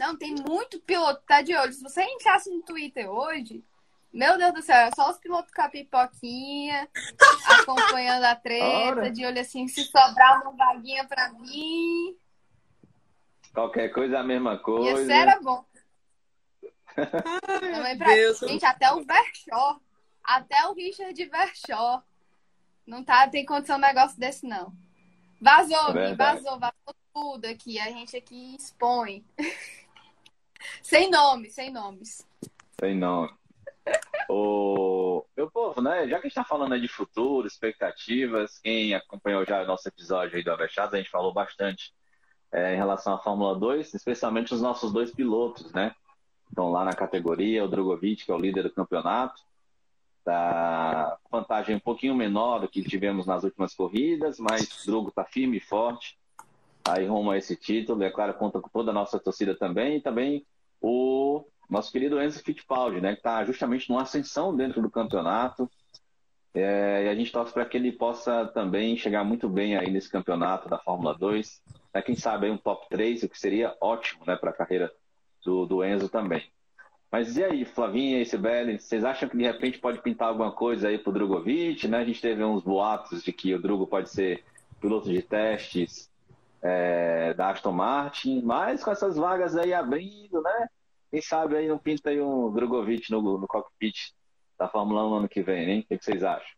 [0.00, 1.74] Não, tem muito piloto que tá de olho.
[1.74, 3.62] Se você entrasse no Twitter hoje,
[4.10, 6.88] meu Deus do céu, é só os pilotos com a pipoquinha,
[7.60, 9.10] acompanhando a treta, Ora.
[9.10, 12.16] de olho assim, se sobrar uma vaguinha pra mim.
[13.52, 15.02] Qualquer coisa é a mesma coisa.
[15.02, 15.62] esse era bom.
[16.94, 18.14] Também pra...
[18.14, 18.38] Deus.
[18.38, 19.82] Gente, até o Vershaw,
[20.24, 22.02] até o Richard Vershaw,
[22.86, 24.72] não tá, tem condição um negócio desse, não.
[25.38, 26.42] Vazou, Verdade.
[26.42, 27.78] vazou, vazou tudo aqui.
[27.78, 29.22] A gente aqui expõe.
[30.82, 32.26] sem nomes, sem nomes.
[32.78, 33.28] Sei não.
[34.28, 36.06] O meu povo, né?
[36.06, 39.88] Já que a gente está falando aí de futuro, expectativas, quem acompanhou já o nosso
[39.88, 41.92] episódio aí do Avechados, a gente falou bastante
[42.52, 45.94] é, em relação à Fórmula 2, especialmente os nossos dois pilotos, né?
[46.48, 49.40] Estão lá na categoria, o Drogovic, que é o líder do campeonato,
[50.24, 55.24] tá vantagem um pouquinho menor do que tivemos nas últimas corridas, mas o Drogo está
[55.24, 56.19] firme e forte
[56.84, 60.00] aí rumo a esse título, é claro, conta com toda a nossa torcida também, e
[60.00, 60.46] também
[60.80, 65.70] o nosso querido Enzo Fittipaldi, né, que está justamente numa ascensão dentro do campeonato.
[66.52, 70.10] É, e a gente torce para que ele possa também chegar muito bem aí nesse
[70.10, 71.62] campeonato da Fórmula 2.
[71.94, 74.92] Né, quem sabe aí um top 3, o que seria ótimo né, para a carreira
[75.44, 76.42] do, do Enzo também.
[77.10, 80.88] Mas e aí, Flavinha e Sibeli, vocês acham que de repente pode pintar alguma coisa
[80.88, 81.86] aí pro Drogovic?
[81.88, 81.98] Né?
[81.98, 84.44] A gente teve uns boatos de que o Drogo pode ser
[84.80, 86.09] piloto de testes
[86.62, 90.68] é, da Aston Martin, mas com essas vagas aí abrindo, né?
[91.10, 94.12] Quem sabe aí não pinta aí um Drogovic no, no cockpit
[94.58, 95.80] da Fórmula 1 ano que vem, hein?
[95.80, 96.50] O que vocês acham?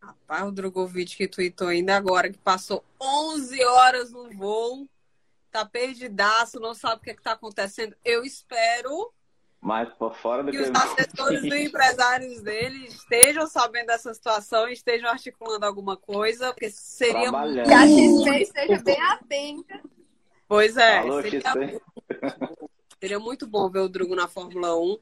[0.00, 4.88] Rapaz, o Drogovic que tweetou ainda agora, que passou 11 horas no voo,
[5.50, 7.94] tá perdidaço, não sabe o que, que tá acontecendo.
[8.04, 9.12] Eu espero
[9.62, 10.64] Mais por fora do que que.
[10.64, 16.68] os assessores e empresários dele estejam sabendo dessa situação e estejam articulando alguma coisa, porque
[16.68, 17.30] seria.
[17.30, 17.66] Trabalhando.
[17.68, 19.80] Que a XP esteja bem atenta.
[20.48, 21.40] Pois é, Alô, seria,
[23.00, 24.98] seria muito bom ver o Drugo na Fórmula 1.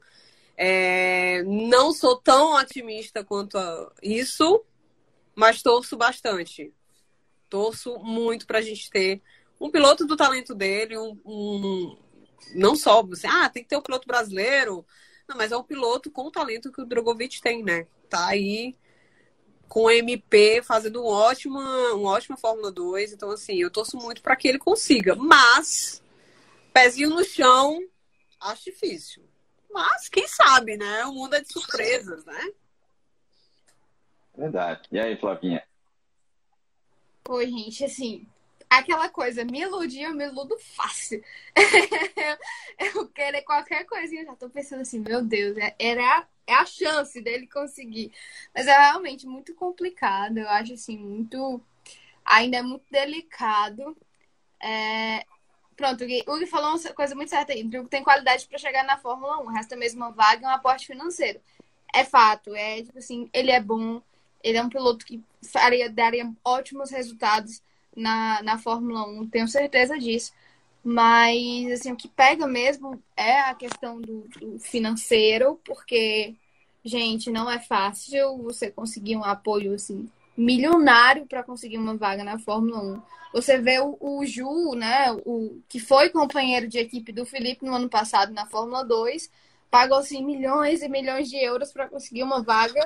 [0.55, 4.63] É, não sou tão otimista quanto a isso,
[5.35, 6.71] mas torço bastante.
[7.49, 9.21] Torço muito para a gente ter
[9.59, 11.97] um piloto do talento dele, um, um-
[12.53, 14.85] não só assim, ah, tem que ter um piloto brasileiro,
[15.27, 17.87] não, mas é um piloto com o talento que o Drogovic tem, né?
[18.09, 18.75] Tá aí
[19.67, 21.61] com o MP fazendo um ótima,
[21.93, 26.03] uma ótima Fórmula 2, então assim, eu torço muito para que ele consiga, mas
[26.73, 27.81] pezinho no chão,
[28.41, 29.23] acho difícil.
[29.71, 31.05] Mas quem sabe, né?
[31.05, 32.51] O mundo é de surpresas, né?
[34.35, 34.81] Verdade.
[34.91, 35.63] E aí, Flavinha?
[37.23, 38.27] Pô, gente, assim,
[38.77, 41.21] aquela coisa, me iludir, eu me iludo fácil.
[42.79, 46.53] eu querer qualquer coisinha, eu já tô pensando assim, meu Deus, é, era a, é
[46.53, 48.13] a chance dele conseguir.
[48.55, 51.61] Mas é realmente muito complicado, eu acho assim, muito.
[52.25, 53.97] Ainda é muito delicado.
[54.61, 55.25] É,
[55.75, 57.63] Pronto, o Gui, o Gui falou uma coisa muito certa aí.
[57.63, 59.47] Drugo tem qualidade para chegar na Fórmula 1.
[59.47, 61.41] Resta mesmo uma vaga e um aporte financeiro.
[61.93, 64.01] É fato, é tipo assim, ele é bom,
[64.43, 67.61] ele é um piloto que faria, daria ótimos resultados
[67.95, 70.31] na, na Fórmula 1, tenho certeza disso.
[70.83, 76.35] Mas, assim, o que pega mesmo é a questão do, do financeiro, porque,
[76.83, 82.39] gente, não é fácil você conseguir um apoio, assim, milionário para conseguir uma vaga na
[82.39, 83.01] Fórmula 1.
[83.33, 87.75] Você vê o, o Ju, né, o, que foi companheiro de equipe do Felipe no
[87.75, 89.29] ano passado na Fórmula 2,
[89.69, 92.83] pagou, assim, milhões e milhões de euros para conseguir uma vaga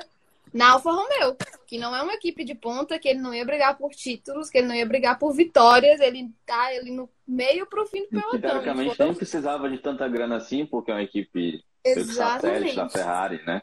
[0.56, 1.36] na Alfa Romeo.
[1.66, 4.58] que não é uma equipe de ponta, que ele não ia brigar por títulos, que
[4.58, 8.40] ele não ia brigar por vitórias, ele tá ali no meio pro fim do pelotão.
[8.40, 11.62] Teoricamente nem precisava de tanta grana assim, porque é uma equipe
[12.04, 13.60] satélite da Ferrari, né?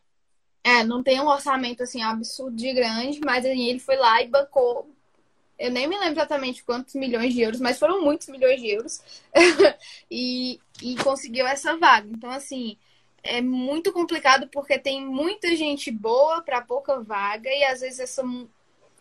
[0.63, 4.89] É, não tem um orçamento assim absurdo de grande, mas ele foi lá e bancou.
[5.59, 9.01] Eu nem me lembro exatamente quantos milhões de euros, mas foram muitos milhões de euros.
[10.09, 12.07] e, e conseguiu essa vaga.
[12.09, 12.77] Então, assim,
[13.23, 18.23] é muito complicado porque tem muita gente boa para pouca vaga e às vezes essa,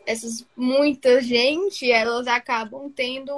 [0.07, 3.33] essas muita gente elas acabam tendo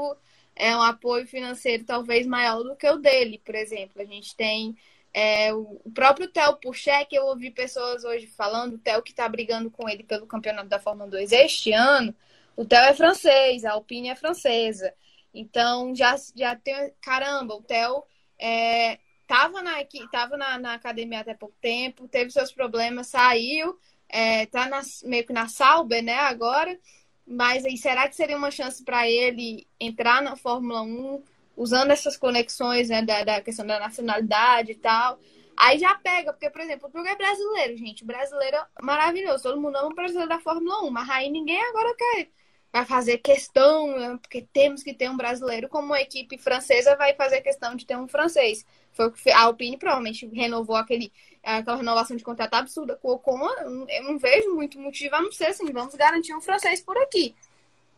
[0.54, 4.00] é, um apoio financeiro talvez maior do que o dele, por exemplo.
[4.02, 4.76] A gente tem
[5.12, 9.70] é, o próprio Theo Puchek, eu ouvi pessoas hoje falando, o Theo que está brigando
[9.70, 12.14] com ele pelo campeonato da Fórmula 2 este ano,
[12.56, 14.92] o Theo é francês, a Alpine é francesa.
[15.32, 16.92] Então já, já tem.
[17.00, 18.04] Caramba, o Theo
[18.38, 19.72] é, tava na,
[20.10, 25.26] tava na, na academia até pouco tempo, teve seus problemas, saiu, é, tá na, meio
[25.26, 26.78] que na Sauber, né, agora.
[27.26, 31.22] Mas aí, será que seria uma chance para ele entrar na Fórmula 1,
[31.56, 35.18] usando essas conexões, né, da, da questão da nacionalidade e tal?
[35.56, 38.02] Aí já pega, porque, por exemplo, o Druga é brasileiro, gente.
[38.02, 39.44] O brasileiro é maravilhoso.
[39.44, 40.90] Todo mundo ama o brasileiro da Fórmula 1.
[40.90, 42.28] Mas aí ninguém agora quer
[42.74, 47.14] vai fazer questão, né, porque temos que ter um brasileiro, como a equipe francesa vai
[47.14, 48.66] fazer questão de ter um francês.
[48.94, 53.46] Foi que a Alpine provavelmente renovou aquele, aquela renovação de contrato absurda com o Ocon.
[53.88, 57.34] Eu não vejo muito motivo a não ser assim, vamos garantir um francês por aqui.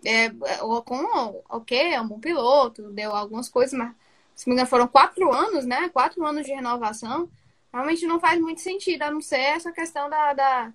[0.04, 0.30] É,
[0.62, 3.94] o Ocon, ok, é um bom piloto, deu algumas coisas, mas
[4.34, 5.88] se me engano foram quatro anos, né?
[5.90, 7.28] Quatro anos de renovação.
[7.72, 10.72] Realmente não faz muito sentido, a não ser essa questão da, da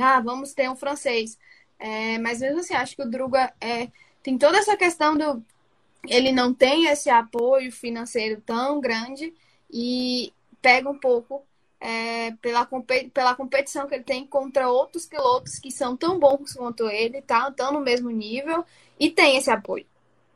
[0.00, 1.38] ah, vamos ter um francês.
[1.78, 3.88] É, mas mesmo assim, acho que o Druga é,
[4.22, 5.44] tem toda essa questão do.
[6.06, 9.32] Ele não tem esse apoio financeiro tão grande
[9.76, 10.32] e
[10.62, 11.44] pega um pouco
[11.80, 12.66] é, pela,
[13.12, 17.48] pela competição que ele tem contra outros pilotos que são tão bons quanto ele, tá?
[17.48, 18.64] Estão no mesmo nível
[18.98, 19.84] e tem esse apoio,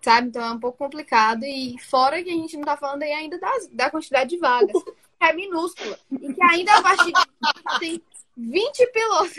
[0.02, 0.26] sabe?
[0.26, 1.44] Então é um pouco complicado.
[1.44, 4.82] E fora que a gente não tá falando aí ainda das, da quantidade de vagas,
[5.20, 5.96] é minúscula.
[6.10, 8.02] E que ainda a partir de tem
[8.36, 9.36] 20 pilotos.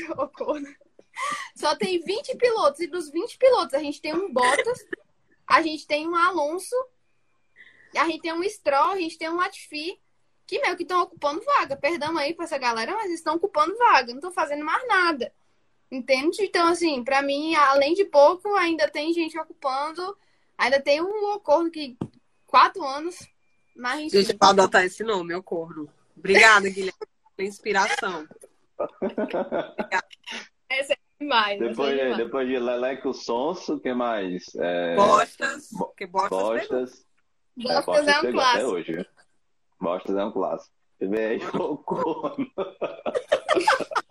[1.53, 2.79] Só tem 20 pilotos.
[2.79, 4.79] E dos 20 pilotos, a gente tem um Bottas,
[5.45, 6.75] a gente tem um Alonso,
[7.95, 9.99] a gente tem um Stroll, a gente tem um Latifi,
[10.45, 11.75] que meio que estão ocupando vaga.
[11.75, 15.32] Perdão aí pra essa galera, mas estão ocupando vaga, não estão fazendo mais nada.
[15.91, 16.43] Entende?
[16.43, 20.17] Então, assim, para mim, além de pouco, ainda tem gente ocupando.
[20.58, 21.97] Ainda tem um acordo que
[22.45, 23.28] quatro anos.
[23.75, 24.12] Mas...
[24.12, 25.89] Gente, para adotar esse nome, Ocorro.
[26.15, 26.99] Obrigada, Guilherme,
[27.36, 28.28] pela inspiração.
[29.02, 30.08] Obrigada.
[30.69, 31.60] Essa é demais.
[31.60, 34.43] Depois, é depois de Leleco Sonso, o que mais?
[34.56, 34.95] É...
[34.95, 35.69] Bostas.
[35.97, 36.30] Que Bostas.
[36.30, 37.06] Bostas,
[37.67, 38.57] é, Bostas é um clássico.
[38.57, 39.09] Até hoje?
[39.79, 40.75] Bostas é um clássico.
[40.99, 41.39] Vem
[41.85, 42.51] corno.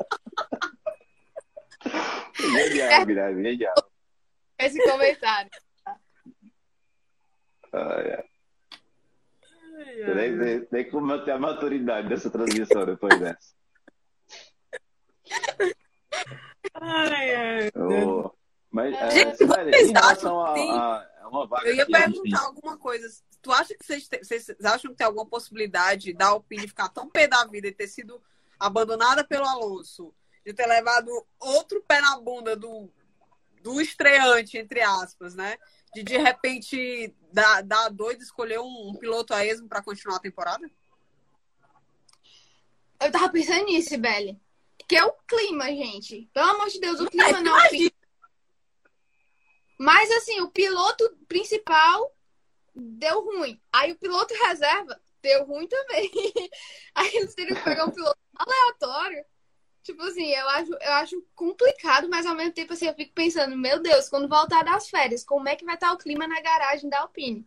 [2.38, 3.74] Genial, Guilherme, genial.
[4.58, 5.50] Esse comentário.
[7.72, 8.24] Ah, é.
[10.14, 13.54] Nem, nem, nem como manter a maturidade dessa transmissão depois dessa.
[16.74, 17.70] Ai, ai.
[17.76, 18.30] Oh,
[18.70, 22.76] mas, é, Gente, sério, em relação a, a, a, uma vaga Eu ia perguntar alguma
[22.78, 23.06] coisa.
[23.40, 27.26] Tu acha que vocês, vocês acham que tem alguma possibilidade da Alpine ficar tão pé
[27.26, 28.20] da vida e ter sido
[28.58, 30.12] abandonada pelo Alonso,
[30.44, 32.90] de ter levado outro pé na bunda do,
[33.62, 35.56] do estreante, entre aspas, né?
[35.94, 40.20] De de repente dar, dar doido escolher um, um piloto a esmo para continuar a
[40.20, 40.68] temporada?
[43.00, 44.38] Eu tava pensando nisso, Belly.
[44.88, 46.28] Que é o clima, gente.
[46.32, 47.70] Pelo amor de Deus, o clima não é
[49.78, 52.12] Mas assim, o piloto principal
[52.78, 53.60] deu ruim.
[53.72, 56.10] Aí o piloto reserva deu ruim também.
[56.94, 59.24] Aí eles teriam que pegar um piloto aleatório.
[59.82, 63.56] Tipo assim, eu acho, eu acho complicado, mas ao mesmo tempo assim, eu fico pensando,
[63.56, 66.90] meu Deus, quando voltar das férias, como é que vai estar o clima na garagem
[66.90, 67.46] da Alpine?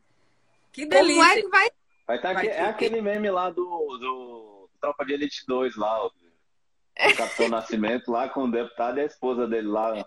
[0.71, 1.23] Que delícia.
[1.23, 1.69] Como é que vai.
[2.07, 3.63] Vai estar vai é aquele meme lá do,
[3.97, 6.11] do Tropa de Elite 2 lá, o
[7.15, 10.03] Capitão Nascimento lá com o deputado e a esposa dele lá.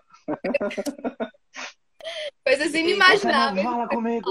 [2.43, 3.65] Coisas inimagináveis.
[3.65, 4.29] Fala comigo.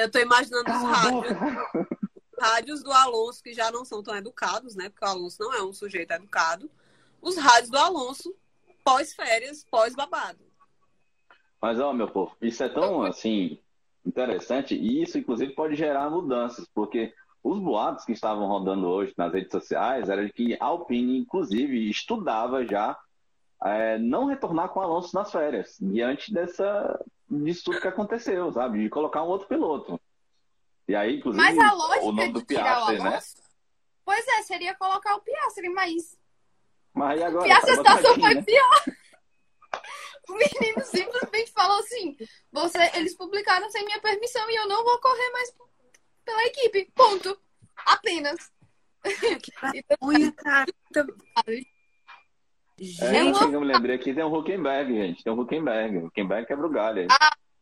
[0.00, 1.36] Eu tô imaginando os rádios.
[2.40, 4.88] Rádios do Alonso, que já não são tão educados, né?
[4.88, 6.70] Porque o Alonso não é um sujeito educado.
[7.20, 8.34] Os rádios do Alonso,
[8.82, 10.38] pós-férias, pós-babado.
[11.60, 13.58] Mas, ó, meu povo, isso é tão, assim,
[14.06, 14.74] interessante.
[14.74, 16.66] E isso, inclusive, pode gerar mudanças.
[16.74, 21.18] Porque os boatos que estavam rodando hoje nas redes sociais era de que a Alpine,
[21.18, 22.98] inclusive, estudava já
[23.62, 26.98] é, não retornar com o Alonso nas férias, diante dessa,
[27.30, 28.82] disso tudo que aconteceu, sabe?
[28.82, 30.00] De colocar um outro piloto.
[30.88, 33.20] E aí, inclusive, mas a lógica o nome do Piastri, né?
[34.04, 36.18] Pois é, seria colocar o Piastri, mas.
[36.92, 37.44] Mas aí agora?
[37.44, 38.42] Piastri, a situação foi né?
[38.42, 38.84] pior.
[40.30, 42.16] menino simplesmente falou assim:
[42.50, 45.54] você, eles publicaram sem minha permissão e eu não vou correr mais
[46.24, 46.90] pela equipe.
[46.94, 47.40] Ponto.
[47.86, 48.52] Apenas.
[50.00, 50.72] Olha, cara.
[52.80, 53.38] É, Gente.
[53.38, 55.22] gente, eu me lembrei aqui, tem um Huckenberg, gente.
[55.22, 55.98] Tem um Huckenberg.
[55.98, 57.02] O Huckenberg quebra o galho.
[57.02, 57.08] aí.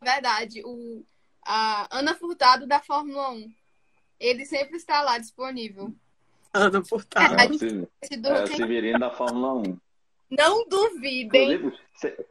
[0.00, 0.62] Verdade.
[0.64, 1.04] O,
[1.44, 3.52] a Ana Furtado da Fórmula 1.
[4.20, 5.92] Ele sempre está lá disponível.
[6.54, 7.34] Ana Furtado.
[7.34, 7.46] É,
[8.16, 9.76] do é o Hucken- Severino da Fórmula 1.
[10.30, 11.52] Não duvidem.
[11.54, 12.26] Inclusive, cê-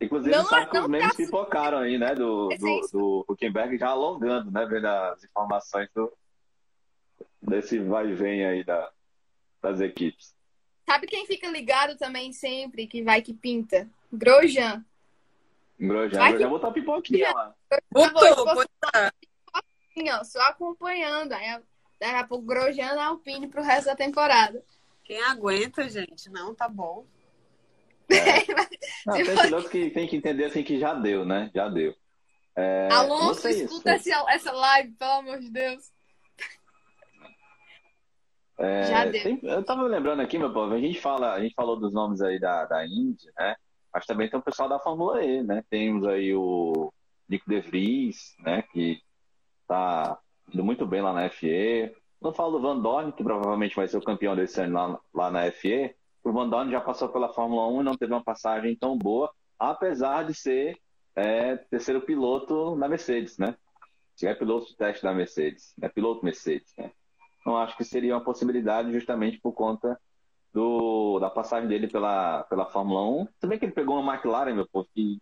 [0.00, 2.14] inclusive Não, que os memes tá- pipocaram aí, né?
[2.14, 4.66] Do, É do, do Huckenberg já alongando, né?
[4.66, 6.12] Vendo as informações do,
[7.40, 8.90] desse vai e vem aí da,
[9.62, 10.34] das equipes.
[10.92, 13.88] Sabe quem fica ligado também sempre, que vai que pinta?
[14.12, 14.84] Grosjean.
[15.80, 17.54] Grosjean, Vai Grosjean que- botou a pipoquinha lá.
[17.90, 18.64] Botou, botou.
[20.12, 21.32] Ó, só acompanhando.
[21.32, 21.58] Aí,
[21.98, 24.62] daqui a pouco, Grosjean na Alpine pro resto da temporada.
[25.02, 26.28] Quem aguenta, gente?
[26.28, 27.06] Não, tá bom.
[29.06, 31.50] Não, Se tem que tem que entender assim que já deu, né?
[31.54, 31.94] Já deu.
[32.54, 35.90] É, não Alonso, escuta essa, essa live, pelo amor de Deus.
[38.62, 39.22] É, Já deu.
[39.22, 41.92] tem- eu tava me lembrando aqui, meu povo, a gente fala, a gente falou dos
[41.92, 43.56] nomes aí da, da Indy, né?
[43.92, 45.64] Mas também tem o pessoal da Fórmula E, né?
[45.68, 46.92] Temos aí o
[47.28, 48.62] Nico De Vries, né?
[48.72, 49.00] Que
[49.66, 50.16] tá
[50.54, 51.92] indo muito bem lá na FE.
[52.20, 55.30] Não falo do Van Dorn, que provavelmente vai ser o campeão desse ano lá, lá
[55.30, 55.94] na FE.
[56.22, 59.28] O Van Dorn já passou pela Fórmula 1 e não teve uma passagem tão boa,
[59.58, 60.78] apesar de ser
[61.16, 63.56] é, terceiro piloto na Mercedes, né?
[64.14, 66.92] Se é piloto de teste da Mercedes, é piloto Mercedes, né?
[67.42, 70.00] Então acho que seria uma possibilidade justamente por conta
[70.54, 73.28] do, da passagem dele pela, pela Fórmula 1.
[73.40, 75.20] Também que ele pegou uma McLaren, meu povo, que,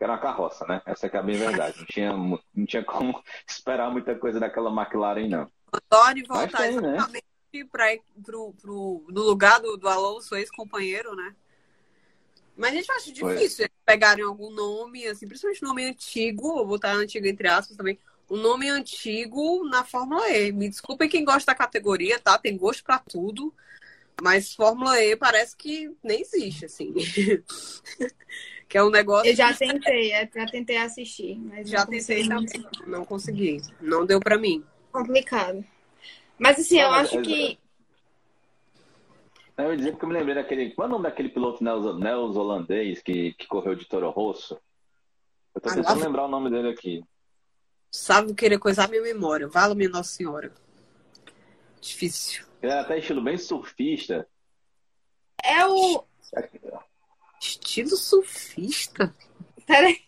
[0.00, 0.80] era uma carroça, né?
[0.86, 1.78] Essa é a bem verdade.
[1.78, 5.50] Não tinha, não tinha como esperar muita coisa daquela McLaren, não.
[5.72, 6.96] Antônio Mas voltar tem, né?
[6.96, 7.24] exatamente
[7.70, 7.86] pra,
[8.24, 11.34] pro, pro, no lugar do, do Alonso, ex-companheiro, né?
[12.56, 16.92] Mas a gente acha difícil eles pegarem algum nome, assim, principalmente nome antigo, vou botar
[16.92, 17.98] antigo entre aspas também,
[18.30, 20.52] um nome antigo na Fórmula E.
[20.52, 22.38] Me desculpem quem gosta da categoria, tá?
[22.38, 23.52] Tem gosto pra tudo.
[24.22, 26.94] Mas Fórmula E parece que nem existe, assim.
[28.68, 29.30] que é um negócio.
[29.30, 32.62] Eu já tentei, é, já tentei assistir, mas Já não tentei também.
[32.86, 33.60] Não consegui.
[33.80, 34.64] Não deu pra mim.
[34.90, 35.64] Complicado.
[36.38, 37.58] Mas assim, eu acho que.
[39.58, 40.70] Eu ia dizer porque eu me lembrei daquele.
[40.72, 44.58] Qual é o nome daquele piloto neozelandês que, que correu de Toro Rosso?
[45.54, 47.02] Eu tô Ah, tentando lá- lembrar o nome dele aqui.
[47.90, 49.48] Sabe querer coisar minha memória.
[49.48, 50.52] Vala minha Nossa Senhora.
[51.80, 52.44] Difícil.
[52.62, 54.28] Ele era até estilo bem surfista.
[55.42, 56.04] É o.
[57.40, 59.14] Estilo surfista?
[59.66, 60.06] Peraí.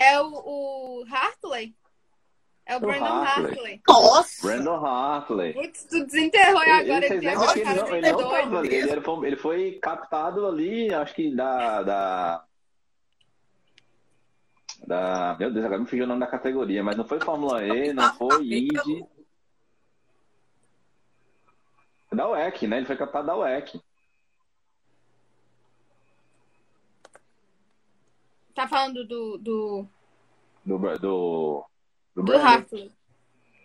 [0.00, 1.76] É o, o Hartley?
[2.64, 3.46] É o O Brandon Hartley.
[3.46, 3.82] Hartley.
[3.86, 4.46] Nossa!
[4.46, 5.52] Brandon Hartley.
[5.52, 9.26] Putz, tu desenterrou e agora Ele, ele, ele cara não, de ele não ele, foi,
[9.26, 12.44] ele foi captado ali, acho que da, da.
[14.86, 15.36] Da.
[15.38, 18.12] Meu Deus, agora me fugiu o nome da categoria, mas não foi Fórmula E, não
[18.14, 19.04] foi Indy.
[22.12, 22.78] Da WEC, né?
[22.78, 23.80] Ele foi captado da WEC.
[28.54, 29.86] Tá falando do, do,
[30.66, 31.64] Do, do,
[32.14, 32.90] do, do Hartley.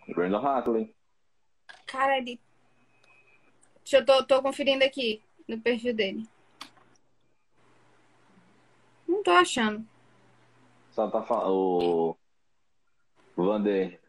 [0.06, 0.94] do Brandon Hartley.
[1.86, 2.40] Cara, ele.
[3.78, 6.26] Deixa eu tô, tô conferindo aqui no perfil dele.
[9.08, 9.86] Não tô achando.
[10.96, 11.52] Só tá falando.
[11.52, 12.16] O.
[13.36, 14.00] Vander.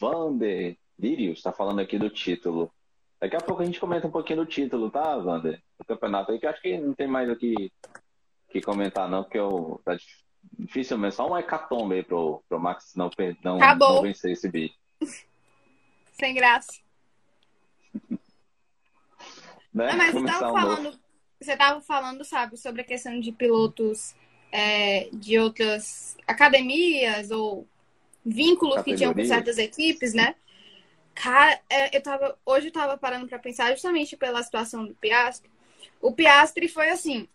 [0.00, 2.72] Vander Lirius tá falando aqui do título.
[3.20, 5.62] Daqui a pouco a gente comenta um pouquinho do título, tá, Vander?
[5.78, 7.70] Do campeonato aí, que eu acho que não tem mais o que,
[8.48, 10.24] que comentar, não, porque eu, tá dif-
[10.58, 11.12] difícil mesmo.
[11.12, 13.10] Só um hecatombe aí pro, pro Max não,
[13.44, 13.96] não, Acabou.
[13.96, 14.74] não vencer esse bicho.
[16.18, 16.80] Sem graça.
[19.74, 19.88] Né?
[19.90, 20.58] Não, mas você tava um novo.
[20.58, 21.00] falando,
[21.38, 24.14] você tava falando, sabe, sobre a questão de pilotos
[24.52, 27.66] é, de outras academias ou
[28.24, 30.34] vínculos que tinham com certas equipes, né?
[31.14, 35.50] Cara, é, eu tava, hoje eu tava parando pra pensar justamente pela situação do Piastri.
[36.00, 37.28] O Piastri foi assim,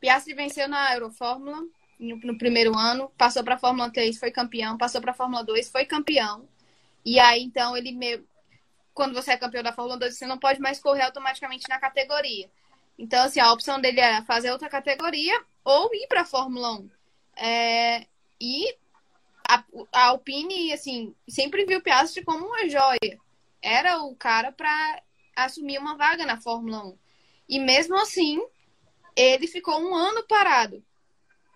[0.00, 1.64] Piastri venceu na Eurofórmula
[1.98, 5.84] no, no primeiro ano, passou pra Fórmula 3, foi campeão, passou pra Fórmula 2, foi
[5.84, 6.48] campeão.
[7.04, 8.26] E aí, então, ele meio
[8.94, 12.50] quando você é campeão da Fórmula 2, você não pode mais correr automaticamente na categoria.
[13.02, 16.90] Então, assim, a opção dele era fazer outra categoria ou ir para a Fórmula 1.
[17.36, 18.06] É,
[18.40, 18.76] e
[19.48, 23.18] a, a Alpine, assim, sempre viu o Piastri como uma joia.
[23.60, 25.02] Era o cara para
[25.34, 26.98] assumir uma vaga na Fórmula 1.
[27.48, 28.40] E mesmo assim,
[29.16, 30.80] ele ficou um ano parado.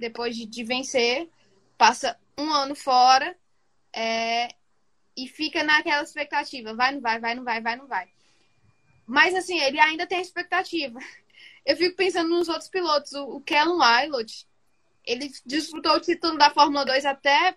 [0.00, 1.30] Depois de, de vencer,
[1.78, 3.38] passa um ano fora.
[3.92, 4.48] É,
[5.16, 8.08] e fica naquela expectativa, vai, não vai, vai, não vai, vai, não vai.
[9.06, 10.98] mas assim, ele ainda tem expectativa.
[11.66, 13.12] Eu fico pensando nos outros pilotos.
[13.12, 14.46] O, o Wilot,
[15.04, 17.56] ele disputou o título da Fórmula 2 até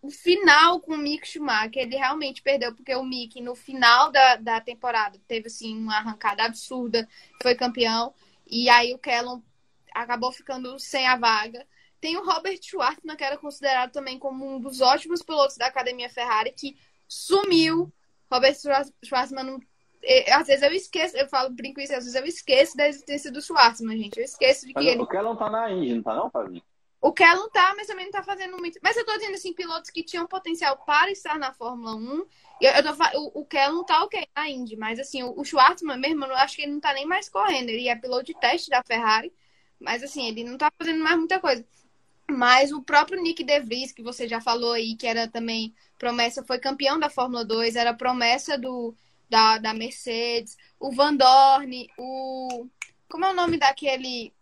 [0.00, 1.82] o final com o Mick Schumacher.
[1.82, 6.44] Ele realmente perdeu, porque o Mick, no final da, da temporada, teve assim, uma arrancada
[6.44, 7.06] absurda,
[7.42, 8.14] foi campeão.
[8.46, 9.42] E aí o Kellen
[9.94, 11.66] acabou ficando sem a vaga.
[12.00, 16.08] Tem o Robert Schwartzman, que era considerado também como um dos ótimos pilotos da Academia
[16.08, 17.92] Ferrari, que sumiu.
[18.30, 18.56] Robert
[19.04, 19.60] Schwartzman não
[20.32, 23.42] às vezes eu esqueço, eu falo, brinco isso, às vezes eu esqueço da existência do
[23.42, 24.18] Schwartzman, gente.
[24.18, 25.02] Eu esqueço de que Mas ele.
[25.02, 26.62] O Kellon tá na Indy, não tá não, Fabinho?
[27.00, 28.78] O Kellon tá, mas também não tá fazendo muito.
[28.82, 32.26] Mas eu tô dizendo assim, pilotos que tinham potencial para estar na Fórmula 1.
[32.60, 35.96] Eu, eu tô, o, o Kellon tá ok na Indy, mas assim, o, o Schwartzman
[35.96, 37.68] mesmo, eu acho que ele não tá nem mais correndo.
[37.68, 39.32] Ele é piloto de teste da Ferrari,
[39.78, 41.64] mas assim, ele não tá fazendo mais muita coisa.
[42.30, 46.44] Mas o próprio Nick De Vries, que você já falou aí, que era também promessa,
[46.44, 48.94] foi campeão da Fórmula 2, era promessa do,
[49.28, 52.66] da, da Mercedes, o Van Dorn, o.
[53.08, 54.32] Como é o nome daquele.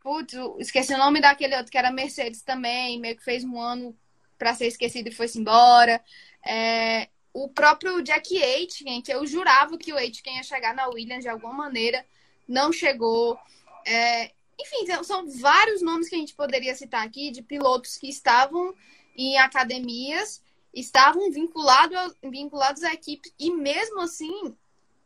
[0.00, 3.96] Putz, esqueci o nome daquele outro que era Mercedes também, meio que fez um ano
[4.36, 6.02] para ser esquecido e foi-se embora.
[6.44, 11.28] É, o próprio Jack Aitken, eu jurava que o Aitken ia chegar na Williams de
[11.28, 12.04] alguma maneira,
[12.48, 13.38] não chegou.
[13.86, 18.74] É, enfim, são vários nomes que a gente poderia citar aqui de pilotos que estavam
[19.16, 20.42] em academias
[20.72, 24.56] estavam vinculados, vinculados à equipe e mesmo assim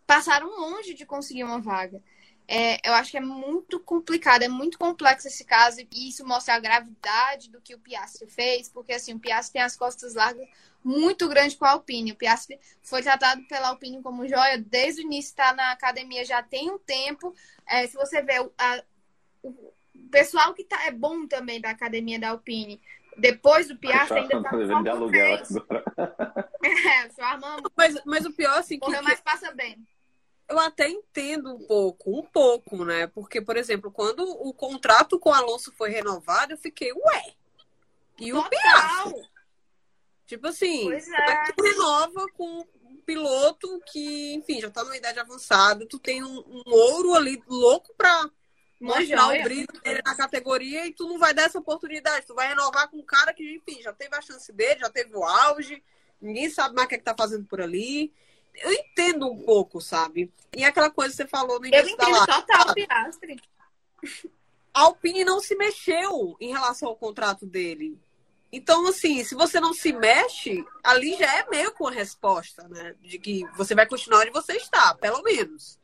[0.06, 2.02] passaram longe de conseguir uma vaga.
[2.48, 6.54] É, eu acho que é muito complicado, é muito complexo esse caso e isso mostra
[6.54, 10.46] a gravidade do que o Piastri fez, porque assim, o Piastri tem as costas largas
[10.84, 12.12] muito grande com a Alpine.
[12.12, 16.40] O Piastri foi tratado pela Alpine como joia desde o início, está na academia já
[16.40, 17.34] tem um tempo.
[17.66, 18.84] É, se você vê a,
[19.42, 19.72] o
[20.08, 22.80] pessoal que tá, é bom também da academia da Alpine,
[23.16, 25.38] depois do Piastri ainda tá de aluguel
[26.62, 27.70] É, Armando.
[27.76, 29.86] Mas, mas o pior, assim, que, mais passa bem.
[30.48, 33.06] Eu até entendo um pouco, um pouco, né?
[33.08, 37.34] Porque, por exemplo, quando o contrato com o Alonso foi renovado, eu fiquei, ué.
[38.18, 39.22] E o Piastri?
[40.26, 41.52] Tipo assim, pois é.
[41.52, 46.38] tu renova com um piloto que, enfim, já tá numa idade avançada, tu tem um,
[46.38, 48.28] um ouro ali louco pra
[48.80, 52.26] mostrar o brilho dele na categoria e tu não vai dar essa oportunidade.
[52.26, 55.14] Tu vai renovar com um cara que, enfim, já teve a chance dele, já teve
[55.16, 55.82] o auge,
[56.20, 58.12] ninguém sabe mais o que, é que tá fazendo por ali.
[58.54, 60.32] Eu entendo um pouco, sabe?
[60.54, 62.26] E aquela coisa que você falou no início Eu da live.
[62.26, 63.40] total, Piastri.
[64.72, 67.98] A Alpine não se mexeu em relação ao contrato dele.
[68.52, 72.94] Então, assim, se você não se mexe, ali já é meio com a resposta, né?
[73.02, 75.78] De que você vai continuar onde você está, pelo menos.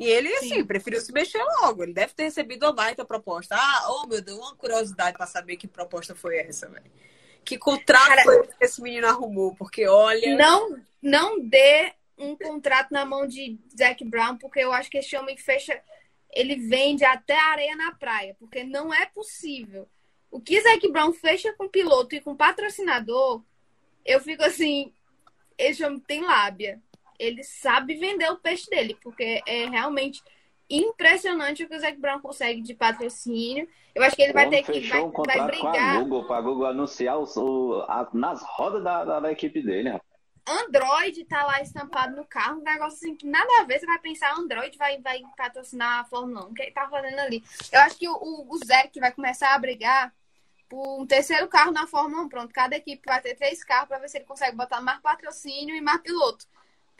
[0.00, 0.64] E ele, assim, Sim.
[0.64, 1.82] preferiu se mexer logo.
[1.82, 3.54] Ele deve ter recebido uma baita proposta.
[3.54, 6.90] Ah, oh meu Deus, uma curiosidade para saber que proposta foi essa, velho.
[7.44, 9.54] Que contrato Cara, foi que esse menino arrumou?
[9.54, 10.34] Porque, olha.
[10.38, 15.14] Não, não dê um contrato na mão de Zac Brown, porque eu acho que esse
[15.14, 15.78] homem fecha.
[16.32, 19.86] Ele vende até areia na praia, porque não é possível.
[20.30, 23.44] O que Zac Brown fecha com piloto e com patrocinador,
[24.02, 24.94] eu fico assim.
[25.58, 26.80] Esse homem tem lábia
[27.20, 30.22] ele sabe vender o peixe dele, porque é realmente
[30.70, 33.68] impressionante o que o Zac Brown consegue de patrocínio.
[33.94, 35.60] Eu acho que ele vai ter que vai, um vai brigar.
[35.60, 39.60] Com a Google, para Google anunciar o, o a, nas rodas da, da, da, equipe
[39.60, 40.08] dele, rapaz.
[40.48, 43.78] Android tá lá estampado no carro, um negócio assim que nada a ver.
[43.78, 46.50] Você vai pensar, Android vai, vai patrocinar a Fórmula 1.
[46.50, 47.44] O que ele tá fazendo ali?
[47.70, 50.12] Eu acho que o, o, o Zac vai começar a brigar
[50.68, 52.28] por um terceiro carro na Fórmula 1.
[52.28, 55.76] Pronto, cada equipe vai ter três carros para ver se ele consegue botar mais patrocínio
[55.76, 56.46] e mais piloto.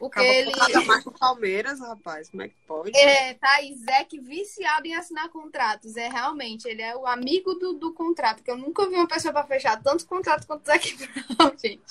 [0.00, 0.50] Porque ele.
[0.86, 2.30] mais com Palmeiras, rapaz.
[2.30, 2.96] Como é que pode?
[2.96, 5.94] É, tá, e Zeke viciado em assinar contratos.
[5.94, 8.36] É realmente, ele é o amigo do, do contrato.
[8.36, 10.96] Porque eu nunca vi uma pessoa para fechar tantos contratos quanto o Zeke
[11.36, 11.82] Brown, gente.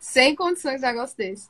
[0.00, 1.48] Sem condições de negócio desse.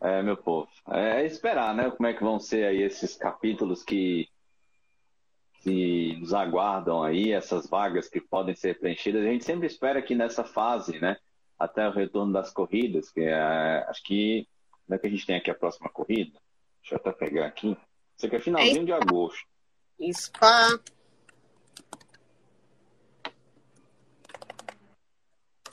[0.00, 0.68] É, meu povo.
[0.88, 1.88] É esperar, né?
[1.88, 4.28] Como é que vão ser aí esses capítulos que,
[5.60, 9.22] que nos aguardam aí, essas vagas que podem ser preenchidas.
[9.22, 11.16] A gente sempre espera que nessa fase, né?
[11.60, 14.48] Até o retorno das corridas, que é, acho que
[14.86, 16.40] como é que a gente tem aqui a próxima corrida?
[16.80, 17.76] Deixa eu até pegar aqui.
[18.16, 19.46] Isso aqui é finalzinho de agosto.
[20.10, 20.80] Spa.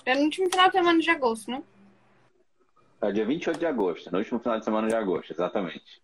[0.06, 1.64] É no último final de semana de agosto, né?
[3.02, 6.02] É dia 28 de agosto, no último final de semana de agosto, exatamente.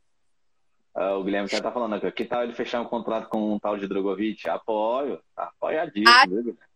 [0.95, 3.59] Uh, o Guilherme já tá falando aqui, que tal ele fechar um contrato com um
[3.59, 4.47] tal de Drogovic?
[4.47, 6.72] Apoio, apoiadíssimo, ah, viu, Guilherme?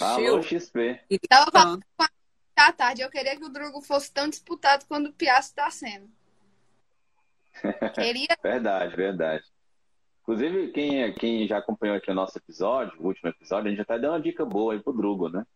[0.00, 1.00] Alô, XP.
[1.28, 1.82] Tava falando
[2.56, 6.10] à tarde, eu queria que o Drogo fosse tão disputado quanto o Piastri está sendo.
[7.94, 8.36] Queria...
[8.42, 9.44] verdade, verdade.
[10.22, 13.98] Inclusive, quem, quem já acompanhou aqui o nosso episódio, o último episódio, a gente até
[13.98, 15.46] deu uma dica boa aí pro Drugo, né?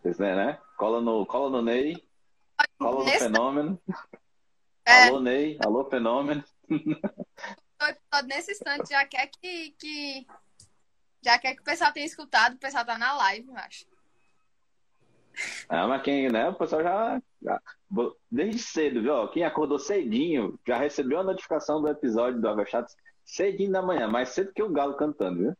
[0.00, 0.58] Vocês né, né?
[0.76, 1.96] Cola no, cola no Ney.
[2.78, 3.82] Alô, Nesse- Fenômeno.
[4.86, 5.08] É.
[5.08, 5.58] Alô, Ney.
[5.64, 6.44] Alô, Fenômeno.
[8.26, 10.26] Nesse instante já quer que, que.
[11.22, 13.84] Já quer que o pessoal tenha escutado, o pessoal tá na live, eu acho.
[15.68, 16.48] Ah, mas quem, né?
[16.48, 17.60] O pessoal já, já-
[18.30, 19.28] Desde cedo, viu?
[19.28, 22.94] Quem acordou cedinho já recebeu a notificação do episódio do Avechados
[23.24, 25.56] cedinho da manhã, mais cedo que o Galo cantando, viu?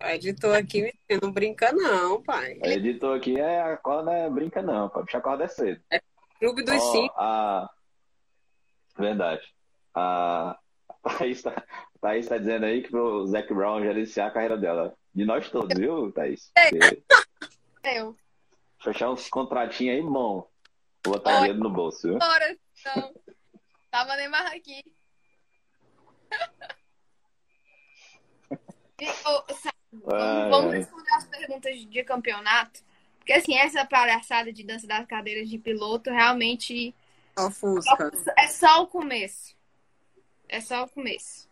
[0.00, 2.58] O editor aqui não brinca não, pai.
[2.62, 5.00] O editor aqui é acorda, é brinca não, pô.
[5.00, 5.82] O bicho acorda é cedo.
[6.38, 7.14] Clube dos Ó, cinco.
[7.16, 7.70] a...
[8.96, 9.42] Verdade.
[9.94, 10.56] A
[11.18, 11.64] Thaís tá,
[12.00, 14.96] Thaís tá dizendo aí que pro Zac Brown gerenciar a carreira dela.
[15.14, 16.52] De nós todos, viu, Thaís?
[16.54, 17.02] Porque
[17.84, 18.16] Eu.
[18.80, 20.48] Fechar uns contratinhos aí, bom.
[21.04, 22.18] Vou botar dinheiro no bolso, viu?
[22.18, 23.14] Bora, então.
[23.90, 24.84] Tava nem mais aqui.
[29.00, 29.72] E, ô, Sa-
[30.12, 30.78] Ai, Vamos ai.
[30.80, 32.80] responder as perguntas de campeonato.
[33.18, 36.94] Porque assim, essa palhaçada de dança das cadeiras de piloto realmente
[37.38, 38.10] Ó, Fusca.
[38.36, 39.56] é só o começo.
[40.48, 41.47] É só o começo.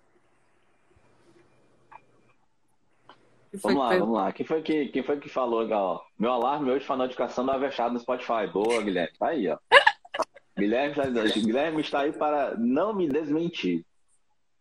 [3.62, 4.32] Vamos lá, que- vamos lá.
[4.32, 6.02] Quem foi que, quem foi que falou, ó?
[6.18, 8.46] Meu alarme hoje foi a notificação do Avechado no Spotify.
[8.52, 9.16] Boa, Guilherme.
[9.18, 9.59] Tá aí, ó.
[10.57, 13.84] Guilherme, está- Guilherme está aí para não me desmentir.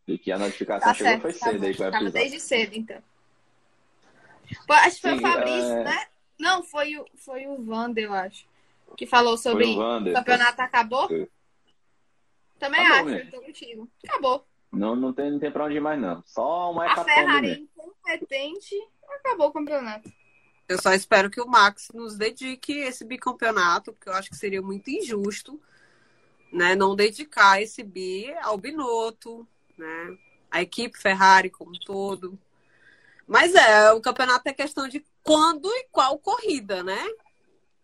[0.08, 1.22] De que a notificação Tá chegou certo.
[1.24, 1.78] foi tá cedo aí bom.
[1.78, 3.02] com o Tava desde cedo, então.
[4.68, 6.06] Pô, acho que foi Sim, o Fabrício, é- né?
[6.40, 8.46] Não, foi o, foi o Wander, eu acho.
[8.98, 10.14] Que falou sobre o Wander.
[10.14, 11.08] o campeonato acabou.
[11.08, 11.28] Foi.
[12.60, 13.90] Também Acabou, acho, eu tô contigo.
[14.08, 14.46] Acabou.
[14.72, 16.22] Não, não, tem, não tem pra onde ir mais, não.
[16.26, 17.68] Só uma A hecatombe Ferrari mesmo.
[18.06, 18.76] Incompetente
[19.10, 20.12] acabou o campeonato.
[20.68, 24.62] Eu só espero que o Max nos dedique esse bicampeonato, porque eu acho que seria
[24.62, 25.60] muito injusto,
[26.52, 29.48] né, não dedicar esse bi ao Binotto,
[29.78, 30.18] né,
[30.50, 32.40] a equipe Ferrari como um todo.
[33.28, 37.04] Mas é, o campeonato é questão de quando e qual corrida, né?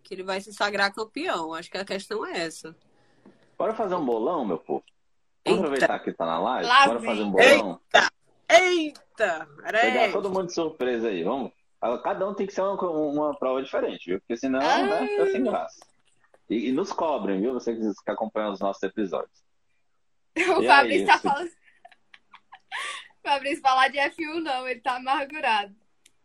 [0.04, 1.56] Que ele vai se sagrar campeão.
[1.56, 2.76] Acho que a questão é essa.
[3.58, 4.84] Bora fazer um bolão, meu povo?
[5.44, 5.68] Vamos Eita.
[5.68, 6.68] aproveitar que tá na live?
[6.68, 7.10] Lá Bora vem.
[7.10, 7.82] fazer um bolão?
[7.94, 8.12] Eita!
[9.18, 10.12] Pegar Peraí.
[10.12, 11.52] todo mundo de surpresa aí, vamos?
[11.82, 14.20] Ah, Cada um tem que ser uma, uma prova diferente, viu?
[14.20, 14.84] Porque senão, Ah.
[14.84, 15.80] né, fica sem graça.
[16.50, 17.54] E, e nos cobrem, viu?
[17.54, 19.42] Vocês que acompanham os nossos episódios.
[20.58, 21.50] O E Fabrício aí, tá falando.
[23.24, 25.76] O Fabrício falar de F1 não, ele tá amargurado.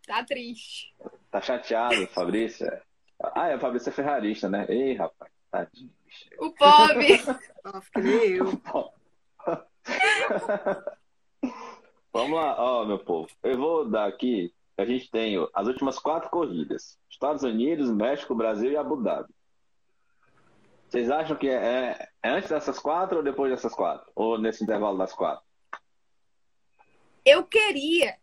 [0.07, 0.95] Tá triste.
[1.31, 2.66] Tá chateado, Fabrício?
[3.35, 4.64] Ah, é, o Fabrício é ferrarista, né?
[4.68, 5.93] Ei, rapaz, tadinho.
[6.39, 7.20] O pobre.
[7.66, 8.62] Ó, que nem eu.
[12.17, 13.29] Vamos lá, ó, meu povo.
[13.43, 14.51] Eu vou dar aqui.
[14.79, 19.35] A gente tem as últimas quatro corridas: Estados Unidos, México, Brasil e Abu Dhabi.
[20.89, 24.11] Vocês acham que é, é antes dessas quatro ou depois dessas quatro?
[24.14, 25.45] Ou nesse intervalo das quatro?
[27.23, 28.17] Eu queria,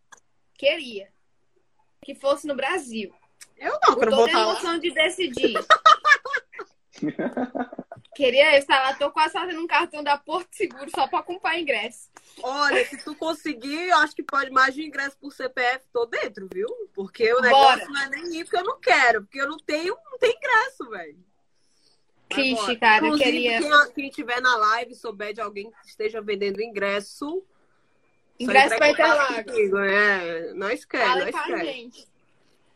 [0.55, 1.09] queria
[2.01, 3.13] que fosse no Brasil.
[3.57, 4.51] Eu não, eu vou toda a estar lá.
[4.53, 5.53] emoção de decidir.
[8.13, 12.09] queria estar lá, tô quase fazendo um cartão da Porto Seguro só pra comprar ingresso.
[12.41, 16.47] Olha, se tu conseguir, eu acho que pode mais de ingresso por CPF, tô dentro,
[16.51, 16.67] viu?
[16.93, 17.47] Porque o Bora.
[17.47, 20.35] negócio não é nem ir porque eu não quero, porque eu não tenho, não tenho
[20.35, 21.33] ingresso, velho.
[22.29, 22.79] Triste, bora.
[22.79, 23.03] cara.
[23.03, 27.43] Eu Inclusive, queria quem, quem tiver na live souber de alguém que esteja vendendo ingresso.
[28.39, 29.53] ingresso Interlagos.
[29.55, 30.53] É,
[30.89, 31.65] quer, Fala nós com a quer.
[31.65, 32.07] gente.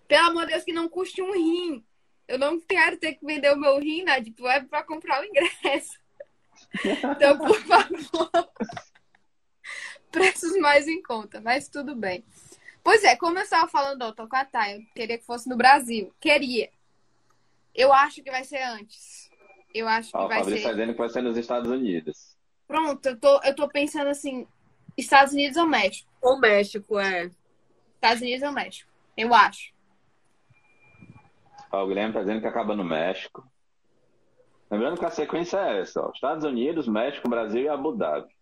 [0.08, 1.84] Pelo amor de Deus, que não custe um rim.
[2.28, 5.26] Eu não quero ter que vender o meu rim na Deep Web pra comprar o
[5.26, 5.98] ingresso.
[6.84, 8.30] Então, por favor.
[10.12, 12.24] Preços mais em conta, mas tudo bem.
[12.84, 15.48] Pois é, como eu estava falando, ó, tô com a Thay, eu queria que fosse
[15.50, 16.14] no Brasil.
[16.20, 16.70] Queria.
[17.76, 19.30] Eu acho que vai ser antes.
[19.74, 20.68] Eu acho que Ó, o vai Fabrício ser.
[20.68, 22.36] tá dizendo que vai ser nos Estados Unidos.
[22.68, 24.48] Pronto, eu tô, eu tô pensando assim:
[24.98, 26.10] Estados Unidos ou México?
[26.22, 27.30] O México, é.
[27.96, 28.90] Estados Unidos ou México?
[29.16, 29.72] Eu acho.
[31.72, 33.46] Ó, o Guilherme tá dizendo que acaba no México.
[34.70, 38.36] Lembrando que a sequência é essa: ó, Estados Unidos, México, Brasil e Abu Dhabi.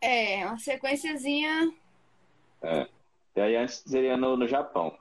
[0.00, 1.72] É, uma sequenciazinha.
[3.34, 4.96] E aí antes seria no, no Japão.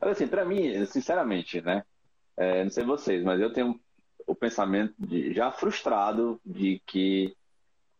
[0.00, 1.84] Mas assim, pra mim, sinceramente, né?
[2.36, 3.80] é, não sei vocês, mas eu tenho
[4.26, 7.34] o pensamento de, já frustrado de que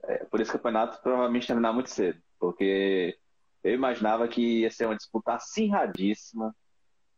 [0.05, 2.21] é, por esse campeonato provavelmente terminar muito cedo.
[2.39, 3.19] Porque
[3.65, 6.55] eu imaginava que ia ser uma disputa acirradíssima,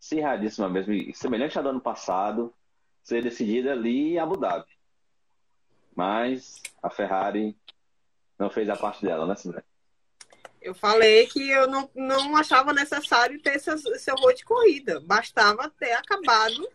[0.01, 2.55] acirradíssima mesmo, e semelhante ao do ano passado,
[3.03, 4.70] ser decidida ali em Abu Dhabi.
[5.94, 7.57] Mas a Ferrari
[8.38, 9.64] não fez a parte dela, né, Sandra?
[10.61, 15.01] Eu falei que eu não, não achava necessário ter esse, esse horror de corrida.
[15.01, 16.68] Bastava ter acabado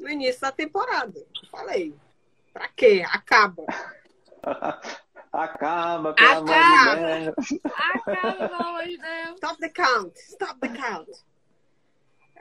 [0.00, 1.18] no início da temporada.
[1.18, 1.94] Eu falei.
[2.52, 3.04] Pra quê?
[3.10, 3.64] Acaba.
[5.32, 6.94] Acaba, pelo amor Acaba.
[6.94, 7.60] de Deus.
[7.64, 9.34] Acaba, pelo amor de Deus.
[9.34, 10.16] Stop the count.
[10.16, 11.10] Stop the count.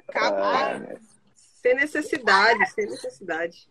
[0.07, 0.91] Acaba.
[0.91, 0.99] É,
[1.35, 3.69] Sem necessidade, sem necessidade.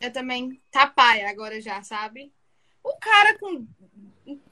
[0.00, 2.32] Eu também tá paia agora já, sabe?
[2.82, 3.66] O cara com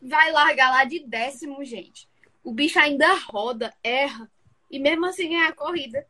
[0.01, 2.09] vai largar lá de décimo, gente.
[2.43, 4.31] O bicho ainda roda, erra
[4.71, 6.07] e mesmo assim ganha a corrida.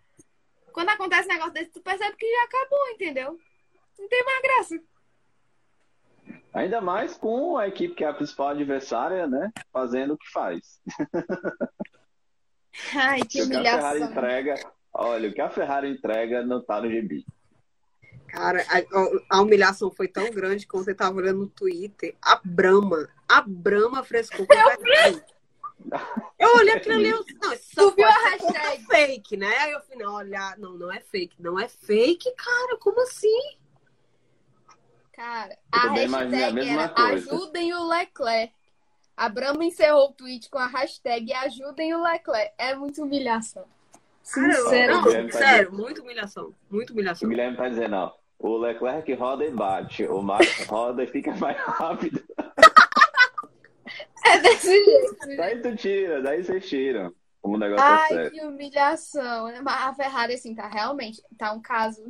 [0.72, 3.38] Quando acontece um negócio desse, tu percebe que já acabou, entendeu?
[3.98, 4.82] Não tem mais graça.
[6.54, 9.52] Ainda mais com a equipe que é a principal adversária, né?
[9.72, 10.80] Fazendo o que faz.
[12.94, 14.10] Ai, que o que a Ferrari humilhação.
[14.10, 14.54] entrega,
[14.92, 17.24] olha, o que a Ferrari entrega não tá no GB.
[18.28, 22.16] Cara, a, a humilhação foi tão grande que ontem eu tava olhando no Twitter.
[22.22, 25.22] A Brahma, a Brahma frescou a Ferrari.
[26.38, 28.86] Eu olhei aquilo ali, eu, não, isso Tu viu a conta hashtag?
[28.86, 29.54] fake, né?
[29.58, 33.58] Aí eu falei, não, olhar, não, não é fake, não é fake, cara, como assim?
[35.12, 37.34] Cara, Eu a hashtag era coisa.
[37.34, 38.54] ajudem o Leclerc.
[39.16, 42.52] A Brahma encerrou o tweet com a hashtag ajudem o Leclerc.
[42.58, 43.64] É muita humilhação.
[44.22, 44.94] Sincero.
[44.94, 47.28] não, tá sério, muita humilhação, muita O humilhação.
[47.28, 51.56] Guilherme tá dizendo, ó, o Leclerc roda e bate, o Max roda e fica mais
[51.58, 52.22] rápido.
[54.24, 55.36] É desse jeito.
[55.36, 57.12] Daí tu tira, daí vocês tiram.
[57.40, 58.30] Como o negócio é Ai, sério.
[58.30, 59.52] que humilhação.
[59.62, 61.20] Mas a Ferrari, assim, tá realmente.
[61.36, 62.00] Tá um caso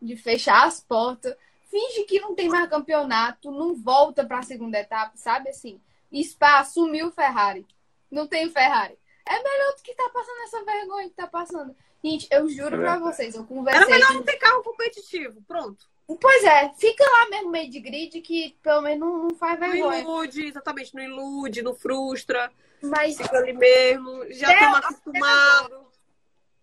[0.00, 1.36] de fechar as portas.
[1.70, 5.80] Finge que não tem mais campeonato, não volta pra segunda etapa, sabe assim?
[6.24, 7.66] Spa assumiu o Ferrari.
[8.10, 8.98] Não tem Ferrari.
[9.26, 11.74] É melhor do que tá passando essa vergonha que tá passando.
[12.04, 13.86] Gente, eu juro É pra vocês, eu Era conversei.
[13.86, 15.86] melhor com- não ter carro competitivo, pronto.
[16.20, 19.70] Pois é, fica lá mesmo meio de grid que pelo menos não, não faz Não
[19.70, 20.00] vergonha.
[20.00, 22.52] ilude, exatamente, não ilude, não frustra,
[22.82, 25.78] Mas fica ali mesmo, já estamos acostumados.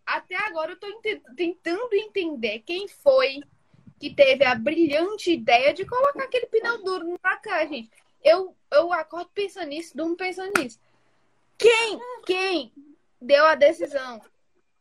[0.05, 3.41] até agora eu tô ente- tentando entender quem foi
[3.99, 7.89] que teve a brilhante ideia de colocar aquele pneu duro no cá, gente.
[8.23, 10.79] Eu, eu acordo pensando nisso, durmo pensando nisso.
[11.57, 12.73] Quem, quem
[13.21, 14.21] deu a decisão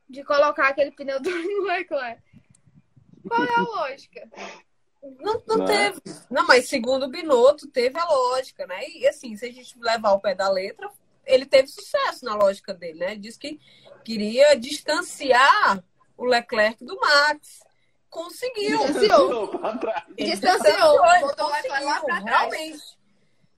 [0.08, 2.22] de colocar aquele pneu no Leclerc?
[3.26, 4.28] Qual é a lógica?
[5.20, 5.90] Não, não Não é?
[5.92, 6.02] teve.
[6.30, 8.80] Não, mas segundo o Binotto, teve a lógica, né?
[8.88, 10.90] E assim, se a gente levar o pé da letra,
[11.24, 13.16] ele teve sucesso na lógica dele, né?
[13.16, 13.60] Disse que
[14.04, 15.84] queria distanciar
[16.16, 17.60] o Leclerc do Max.
[18.10, 18.78] Conseguiu.
[18.78, 19.50] Distanciou.
[20.16, 22.24] Distanciou, ele botou o Leclerc lá pra trás.
[22.24, 22.97] Realmente.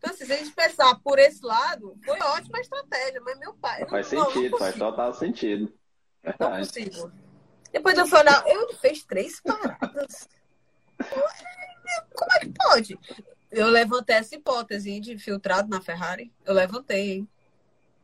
[0.01, 3.87] Então, assim, se a gente pensar por esse lado, foi ótima estratégia, mas meu pai.
[3.87, 4.91] Faz não, não sentido, faz consigo.
[4.91, 5.63] total sentido.
[6.25, 6.67] Não Verdade.
[6.67, 7.13] consigo.
[7.71, 10.27] Depois eu fui olhar, ele fez três paradas.
[12.15, 12.99] Como é que pode?
[13.51, 16.33] Eu levantei essa hipótese de filtrado na Ferrari.
[16.47, 17.29] Eu levantei, hein?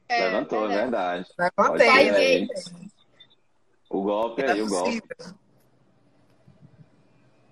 [0.07, 0.77] É, Levantou, é.
[0.77, 1.29] verdade.
[1.39, 1.87] Levantei.
[1.89, 2.49] Vai ser aí.
[3.89, 5.03] O golpe Não é aí, o golpe.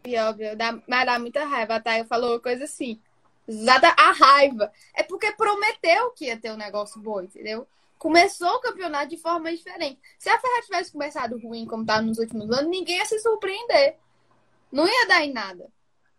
[0.04, 1.76] E óbvio, dá, mas dá muita raiva.
[1.76, 3.00] A Thay falou coisa assim.
[3.46, 4.72] Exata a raiva.
[4.94, 7.66] É porque prometeu que ia ter um negócio bom, entendeu?
[7.98, 10.00] Começou o campeonato de forma diferente.
[10.18, 13.96] Se a Ferrari tivesse começado ruim, como tá nos últimos anos, ninguém ia se surpreender.
[14.70, 15.70] Não ia dar em nada.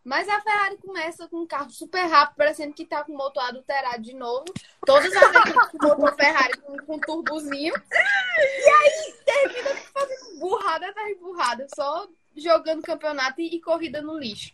[0.03, 3.43] Mas a Ferrari começa com um carro super rápido, parecendo que tá com o motor
[3.43, 4.45] adulterado de novo.
[4.85, 7.73] Todas as equipes com motor Ferrari com, com turbozinho.
[7.75, 11.67] E aí termina fazendo burrada atrás burrada.
[11.75, 14.53] Só jogando campeonato e, e corrida no lixo.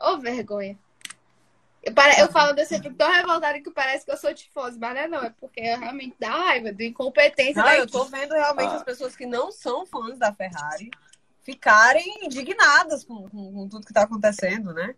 [0.00, 0.78] Ô, vergonha.
[2.18, 5.08] Eu, falo desse tipo tão revoltada que parece que eu sou tifosa, mas não é
[5.08, 5.22] não.
[5.24, 8.76] É porque eu realmente dá raiva, de incompetência Não, da eu tô vendo realmente Ah.
[8.76, 10.90] as pessoas que não são fãs da Ferrari
[11.42, 14.94] ficarem indignadas com, com- com tudo que tá acontecendo, né?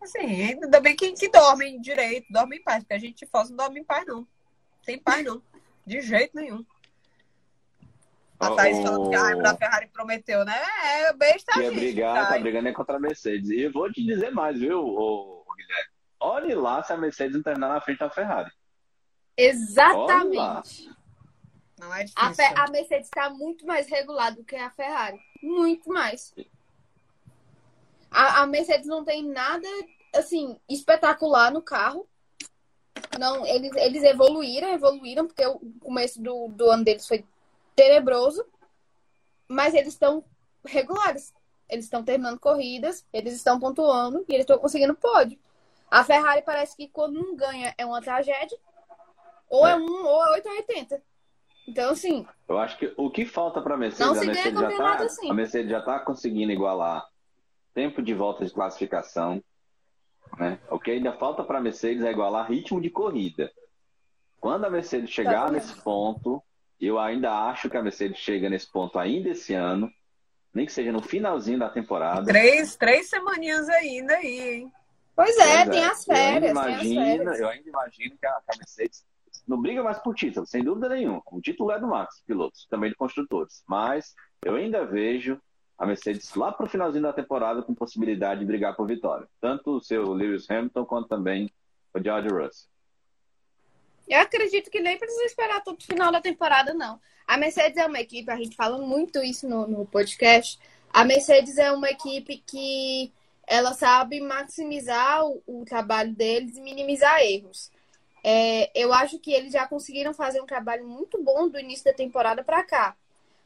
[0.00, 3.56] Assim, ainda bem que, que dormem direito, dormem em paz, porque a gente tifosa não
[3.58, 4.26] dorme em paz, não.
[4.84, 5.42] Tem paz, não.
[5.86, 6.64] De jeito nenhum.
[8.38, 10.56] A Thaís O- falando que a raiva da Ferrari prometeu, né?
[11.02, 11.78] É besta, Ia gente.
[11.80, 13.50] brigar, tá brigando é contra a Mercedes.
[13.50, 14.80] E eu vou te dizer mais, viu,
[15.54, 15.89] Guilherme?
[16.20, 18.52] Olhe lá se a Mercedes não terminar na frente da Ferrari.
[19.36, 20.90] Exatamente.
[21.78, 22.34] Não é A, difícil.
[22.34, 25.18] Fe- a Mercedes está muito mais regulada do que a Ferrari.
[25.42, 26.34] Muito mais.
[28.10, 29.66] A, a Mercedes não tem nada,
[30.14, 32.06] assim, espetacular no carro.
[33.18, 37.24] Não, eles, eles evoluíram, evoluíram, porque o começo do, do ano deles foi
[37.74, 38.44] tenebroso.
[39.48, 40.22] Mas eles estão
[40.66, 41.32] regulares.
[41.68, 45.38] Eles estão terminando corridas, eles estão pontuando e eles estão conseguindo pódio.
[45.90, 48.58] A Ferrari parece que quando não ganha é uma tragédia.
[49.48, 49.76] Ou é, É.
[49.76, 51.02] um, ou é 8 ou 80.
[51.66, 54.34] Então, assim, Eu acho que o que falta para a Mercedes, Não a se ganha
[54.34, 55.30] Mercedes, já campeonato tá, assim.
[55.30, 57.06] a Mercedes já está conseguindo igualar
[57.74, 59.42] tempo de volta de classificação.
[60.38, 60.58] Né?
[60.70, 63.52] O que ainda falta para a Mercedes é igualar ritmo de corrida.
[64.40, 65.66] Quando a Mercedes chegar Exatamente.
[65.66, 66.42] nesse ponto,
[66.80, 69.92] eu ainda acho que a Mercedes chega nesse ponto ainda esse ano,
[70.54, 72.24] nem que seja no finalzinho da temporada.
[72.24, 74.72] Três, três semaninhas ainda aí, hein?
[75.20, 75.86] Pois é, Pois tem é.
[75.86, 77.40] as férias, eu ainda imagino, férias.
[77.40, 79.04] Eu ainda imagino que a, que a Mercedes
[79.46, 81.22] não briga mais por título, sem dúvida nenhuma.
[81.30, 83.62] O título é do Max, pilotos, também de construtores.
[83.68, 85.38] Mas eu ainda vejo
[85.76, 89.28] a Mercedes lá para o finalzinho da temporada com possibilidade de brigar por vitória.
[89.42, 91.52] Tanto o seu Lewis Hamilton quanto também
[91.92, 92.70] o George Russell.
[94.08, 96.98] Eu acredito que nem precisa esperar todo o final da temporada, não.
[97.26, 100.58] A Mercedes é uma equipe, a gente fala muito isso no, no podcast.
[100.90, 103.12] A Mercedes é uma equipe que
[103.50, 107.68] ela sabe maximizar o, o trabalho deles e minimizar erros.
[108.22, 111.92] É, eu acho que eles já conseguiram fazer um trabalho muito bom do início da
[111.92, 112.96] temporada para cá.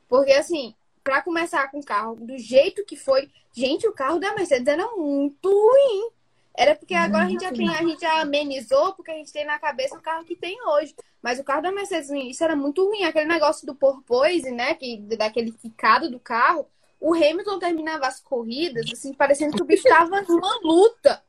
[0.07, 4.35] Porque, assim, para começar com o carro, do jeito que foi, gente, o carro da
[4.35, 6.11] Mercedes era muito ruim.
[6.55, 9.47] Era porque agora a gente já tem, a gente já amenizou, porque a gente tem
[9.47, 10.95] na cabeça o carro que tem hoje.
[11.23, 13.05] Mas o carro da Mercedes no início era muito ruim.
[13.05, 14.75] Aquele negócio do porpoise, né?
[14.75, 16.69] Que, daquele ficado do carro.
[17.05, 21.23] O Hamilton terminava as corridas, assim, parecendo que o bicho tava numa luta.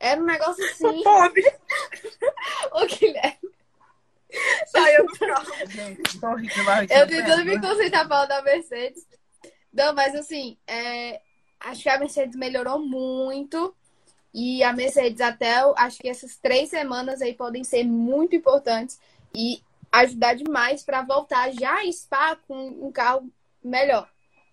[0.00, 1.02] Era um negócio assim.
[1.02, 1.42] Pode.
[2.72, 3.50] Ô, Guilherme.
[4.68, 6.88] Saiu do carro.
[6.88, 9.06] Eu tentando me concentrar falando da Mercedes.
[9.70, 11.20] Não, mas assim, é,
[11.60, 13.76] acho que a Mercedes melhorou muito.
[14.32, 18.98] E a Mercedes, até acho que essas três semanas aí podem ser muito importantes
[19.34, 19.62] e
[19.92, 23.30] ajudar demais para voltar já a Spa com um carro
[23.62, 24.08] melhor.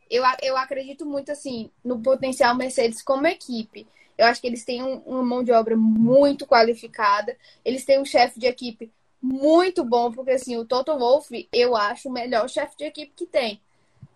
[0.09, 3.87] Eu, eu acredito muito assim no potencial Mercedes como equipe.
[4.17, 7.37] Eu acho que eles têm um, uma mão de obra muito qualificada.
[7.63, 8.91] Eles têm um chefe de equipe
[9.21, 13.25] muito bom, porque assim, o Toto Wolff, eu acho o melhor chefe de equipe que
[13.25, 13.61] tem.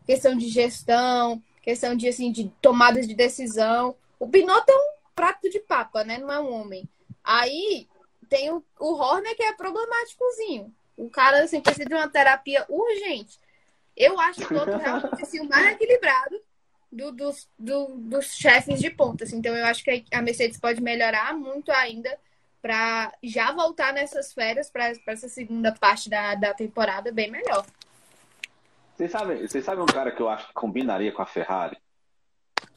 [0.05, 3.95] Questão de gestão, questão de assim de tomadas de decisão.
[4.19, 6.17] O Binotto é um prato de papa, né?
[6.17, 6.87] Não é um homem.
[7.23, 7.87] Aí
[8.29, 10.73] tem o, o Horner que é problemáticozinho.
[10.97, 13.39] O cara assim, precisa de uma terapia urgente.
[13.95, 16.39] Eu acho o Toto realmente assim, o mais equilibrado
[16.91, 19.23] do, dos, do, dos chefes de ponta.
[19.23, 19.37] Assim.
[19.37, 22.17] Então eu acho que a Mercedes pode melhorar muito ainda
[22.61, 27.65] para já voltar nessas férias para essa segunda parte da, da temporada bem melhor.
[28.95, 31.77] Vocês sabem, vocês sabem um cara que eu acho que combinaria com a Ferrari?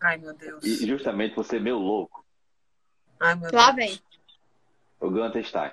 [0.01, 0.65] Ai, meu Deus.
[0.65, 2.25] E justamente você meio louco.
[3.21, 3.91] Ai, meu Lá Deus.
[3.91, 4.01] vem.
[5.01, 5.73] O Gunter Stein.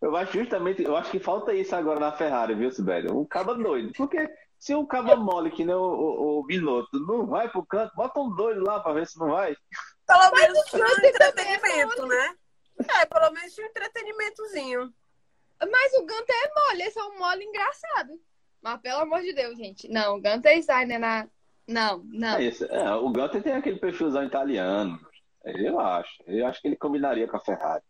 [0.00, 3.18] eu acho justamente, eu acho que falta isso agora na Ferrari, viu, Sibélio?
[3.18, 3.92] Um caba doido.
[3.96, 4.28] Porque
[4.58, 8.20] se um caba mole que nem o, o, o Binotto não vai pro canto, bota
[8.20, 9.56] um doido lá pra ver se não vai.
[10.06, 12.34] Pelo menos tinha um é entretenimento, né?
[13.00, 14.92] É, pelo menos tinha um entretenimentozinho.
[15.60, 18.20] Mas o Gunter é mole, esse é um mole engraçado.
[18.62, 19.88] Mas pelo amor de Deus, gente.
[19.88, 21.28] Não, o Gunter está né, na.
[21.66, 22.36] Não, não.
[22.36, 22.64] É isso.
[22.66, 24.98] É, o Gunter tem aquele perfilzão italiano.
[25.44, 26.22] Eu acho.
[26.26, 27.82] Eu acho que ele combinaria com a Ferrari.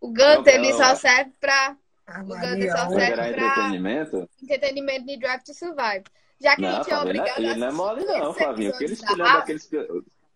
[0.00, 0.78] O Gunter, Não, ele não.
[0.78, 1.76] só serve pra
[2.06, 4.30] Ah, O Gunter só serve pra- entretenimento?
[4.42, 6.04] entretenimento de Drive to Survive.
[6.40, 8.36] Já que a Não, gente é ele, obrigado ele a não é mole não, esses
[8.42, 8.70] Flavinho.
[8.70, 9.70] O que ele episódios da esculhamba, Haas, aqueles,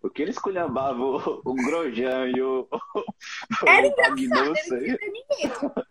[0.03, 2.69] o que ele esculhambava o, o Grosjean e o,
[3.67, 5.87] Era engraçado, era entretenimento.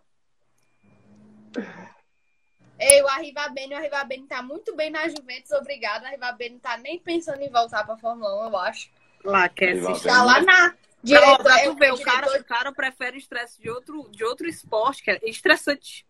[2.80, 6.04] Ei, o Arrivabene, o Arrivabene tá muito bem na Juventus, obrigado.
[6.04, 8.90] O Arrivabene tá nem pensando em voltar pra Fórmula 1, eu acho.
[9.24, 10.08] Lá, quer Ele assistir.
[10.08, 10.14] bem.
[10.18, 13.62] Tá lá na Não, diretor, pra tu ver, o diretor cara, o cara prefere estresse
[13.62, 16.06] de outro, de outro esporte, que é estressante,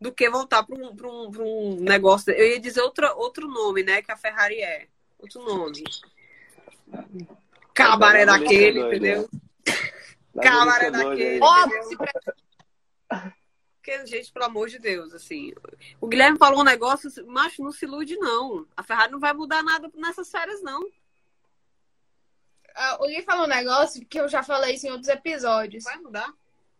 [0.00, 2.32] do que voltar para um, pra um, pra um negócio.
[2.32, 4.00] Eu ia dizer outra, outro nome, né?
[4.02, 4.86] Que a Ferrari é.
[5.18, 5.82] Outro nome.
[7.74, 9.28] Cabaré daquele, entendeu?
[10.34, 11.40] Tá Cabaré daquele.
[11.42, 13.32] Óbvio, pre-
[13.76, 15.52] Porque, gente, pelo amor de Deus, assim.
[16.00, 18.66] O Guilherme falou um negócio, macho, não se ilude, não.
[18.76, 20.88] A Ferrari não vai mudar nada nessas férias, não.
[22.80, 25.82] Ah, o Gui falou um negócio que eu já falei isso em outros episódios.
[25.82, 26.32] Vai mudar.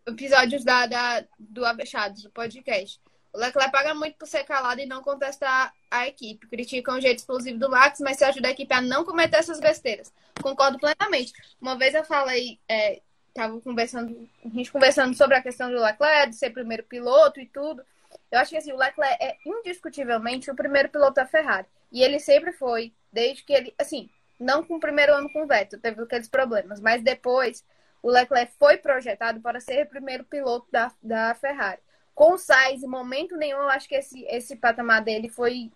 [0.07, 3.01] Episódios da, da, do Avechados, do podcast.
[3.32, 6.46] O Leclerc paga muito por ser calado e não contestar a equipe.
[6.46, 9.59] Criticam o jeito explosivo do Max, mas se ajuda a equipe a não cometer essas
[9.59, 10.12] besteiras.
[10.40, 11.32] Concordo plenamente.
[11.61, 13.03] Uma vez eu falei, é,
[13.34, 17.46] tava conversando, a gente conversando sobre a questão do Leclerc, de ser primeiro piloto e
[17.46, 17.82] tudo.
[18.30, 21.66] Eu acho que assim, o Leclerc é indiscutivelmente o primeiro piloto da Ferrari.
[21.90, 24.09] E ele sempre foi, desde que ele, assim,
[24.39, 27.64] não com o primeiro ano com o Vettel, teve aqueles problemas, mas depois
[28.03, 31.80] o Leclerc foi projetado para ser o primeiro piloto da, da Ferrari.
[32.14, 35.70] Com o Sainz, em momento nenhum, eu acho que esse, esse patamar dele foi,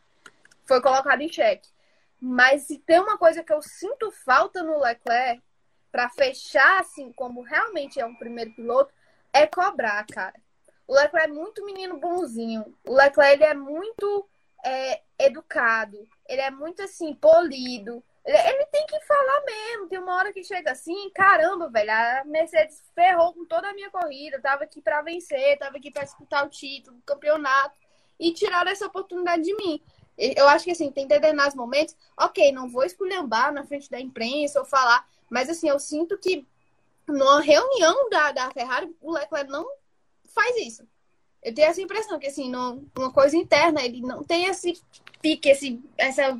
[0.64, 1.68] foi colocado em xeque.
[2.20, 5.42] Mas se tem uma coisa que eu sinto falta no Leclerc,
[5.92, 8.92] para fechar, assim, como realmente é um primeiro piloto,
[9.30, 10.34] é cobrar, cara.
[10.88, 12.74] O Leclerc é muito menino bonzinho.
[12.84, 14.28] O Leclerc ele é muito
[14.64, 16.08] é, educado.
[16.26, 18.02] Ele é muito, assim, polido.
[18.24, 19.88] Ele, tem que falar mesmo.
[19.88, 23.90] Tem uma hora que chega assim, caramba, velho, a Mercedes ferrou com toda a minha
[23.90, 24.40] corrida.
[24.40, 27.74] Tava aqui para vencer, tava aqui para disputar o título, o campeonato.
[28.18, 29.80] E tiraram essa oportunidade de mim.
[30.16, 34.60] Eu acho que assim, tem determinados momentos, ok, não vou esculhambar na frente da imprensa
[34.60, 36.46] ou falar, mas assim, eu sinto que
[37.08, 39.66] numa reunião da, da Ferrari, o Leclerc não
[40.26, 40.86] faz isso.
[41.42, 44.80] Eu tenho essa impressão que, assim, numa coisa interna, ele não tem esse
[45.20, 46.38] pique, esse, essa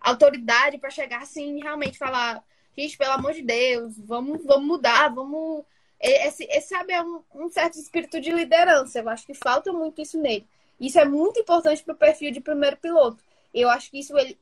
[0.00, 2.42] autoridade para chegar assim e realmente falar,
[2.76, 5.64] gente, pelo amor de Deus, vamos, vamos mudar, vamos.
[6.00, 8.98] Esse, esse sabe, é um, um certo espírito de liderança.
[8.98, 10.46] Eu acho que falta muito isso nele.
[10.80, 13.22] Isso é muito importante para o perfil de primeiro piloto.
[13.52, 14.38] Eu acho que isso ele.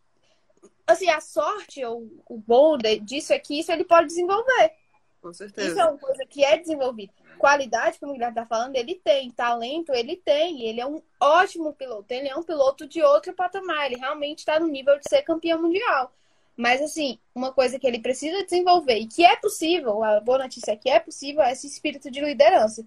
[0.87, 4.73] Assim, a sorte ou o bom disso é que isso ele pode desenvolver.
[5.21, 5.69] Com certeza.
[5.69, 7.13] Isso é uma coisa que é desenvolvida.
[7.39, 9.31] Qualidade, como o Guilherme está falando, ele tem.
[9.31, 10.63] Talento, ele tem.
[10.63, 12.07] Ele é um ótimo piloto.
[12.11, 13.87] Ele é um piloto de outro patamar.
[13.87, 16.13] Ele realmente está no nível de ser campeão mundial.
[16.57, 20.73] Mas, assim, uma coisa que ele precisa desenvolver e que é possível, a boa notícia
[20.73, 22.85] é que é possível, é esse espírito de liderança.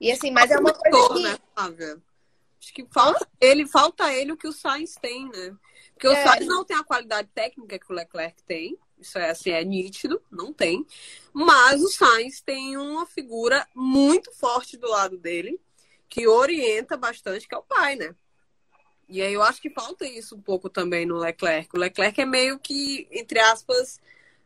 [0.00, 1.22] E, assim, mas é uma coisa que...
[1.22, 2.00] Né, Flávia?
[2.60, 5.56] Acho que falta ele, falta ele o que o Sainz tem, né?
[5.94, 6.24] Porque o é.
[6.24, 8.76] Sainz não tem a qualidade técnica que o Leclerc tem.
[9.00, 10.86] Isso é assim, é nítido, não tem.
[11.32, 15.60] Mas o Sainz tem uma figura muito forte do lado dele,
[16.08, 18.14] que orienta bastante, que é o pai, né?
[19.08, 21.70] E aí eu acho que falta isso um pouco também no Leclerc.
[21.74, 24.00] O Leclerc é meio que, entre aspas,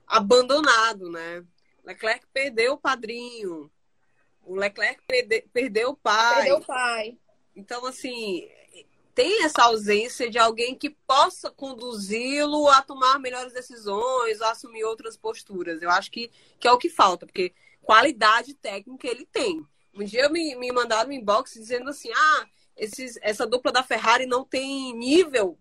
[0.07, 1.41] abandonado, né?
[1.83, 3.71] O Leclerc perdeu o padrinho.
[4.45, 6.37] O Leclerc perde, perdeu o pai.
[6.37, 7.19] Perdeu o pai.
[7.57, 8.49] Então, assim,
[9.15, 15.17] tem essa ausência de alguém que possa conduzi-lo a tomar melhores decisões, a assumir outras
[15.17, 15.83] posturas.
[15.83, 17.53] Eu acho que, que é o que falta, porque
[17.83, 19.65] qualidade técnica ele tem.
[19.95, 22.47] Um dia me, me mandaram um inbox dizendo assim: ah,
[22.77, 25.59] esses, essa dupla da Ferrari não tem nível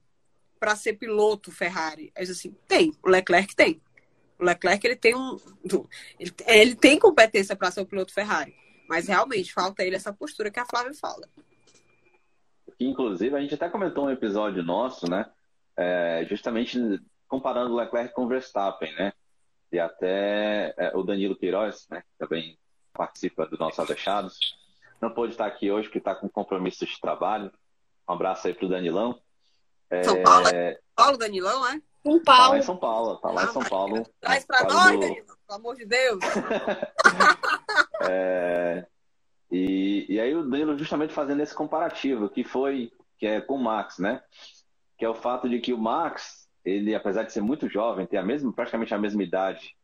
[0.57, 2.13] para ser piloto Ferrari.
[2.17, 3.81] Disse assim: tem, o Leclerc tem.
[4.39, 5.37] O Leclerc ele tem um.
[6.17, 8.55] Ele, ele tem competência para ser o piloto Ferrari.
[8.87, 11.27] Mas realmente falta ele essa postura que a Flávia fala
[12.81, 15.27] que inclusive a gente até comentou um episódio nosso, né?
[15.77, 16.79] É, justamente
[17.27, 19.13] comparando o Leclerc com o Verstappen, né?
[19.71, 22.01] E até é, o Danilo Queiroz, né?
[22.01, 22.57] Que também
[22.91, 24.57] participa do nosso Avechados.
[24.99, 27.51] Não pôde estar aqui hoje porque está com compromissos de trabalho.
[28.09, 29.21] Um abraço aí pro Danilão.
[29.87, 30.01] É...
[30.01, 31.79] São Paulo, é Paulo Danilão, é?
[32.01, 32.25] São Paulo.
[32.25, 34.07] Tá lá em São Paulo, tá lá em São Paulo.
[34.19, 34.99] Traz pra nós, do...
[35.01, 36.19] Danilo, pelo amor de Deus.
[38.09, 38.87] é...
[39.51, 43.63] E, e aí o Danilo justamente fazendo esse comparativo, que foi, que é com o
[43.63, 44.23] Max, né?
[44.97, 48.17] Que é o fato de que o Max, ele, apesar de ser muito jovem, ter
[48.17, 49.75] a mesma, praticamente a mesma idade